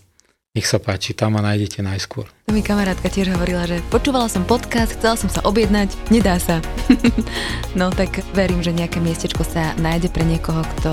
[0.51, 2.27] nech sa páči, tam ma nájdete najskôr.
[2.27, 6.59] To mi kamarátka tiež hovorila, že počúvala som podcast, chcela som sa objednať, nedá sa.
[7.79, 10.91] no tak verím, že nejaké miestečko sa nájde pre niekoho, kto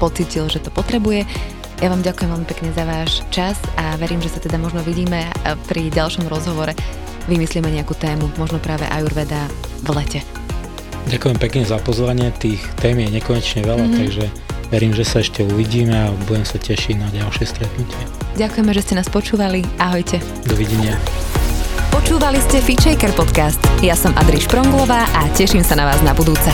[0.00, 1.28] pocitil, že to potrebuje.
[1.84, 5.28] Ja vám ďakujem veľmi pekne za váš čas a verím, že sa teda možno vidíme
[5.68, 6.72] pri ďalšom rozhovore.
[7.28, 9.44] Vymyslíme nejakú tému, možno práve Ayurveda
[9.84, 10.20] v lete.
[11.12, 14.00] Ďakujem pekne za pozvanie, tých tém je nekonečne veľa, mm-hmm.
[14.00, 14.24] takže
[14.70, 18.02] verím, že sa ešte uvidíme a budem sa tešiť na ďalšie stretnutie.
[18.38, 19.66] Ďakujeme, že ste nás počúvali.
[19.76, 20.22] Ahojte.
[20.46, 20.96] Dovidenia.
[21.90, 23.58] Počúvali ste Fitchaker podcast.
[23.82, 26.48] Ja som Adriš Pronglová a teším sa na vás na budúce.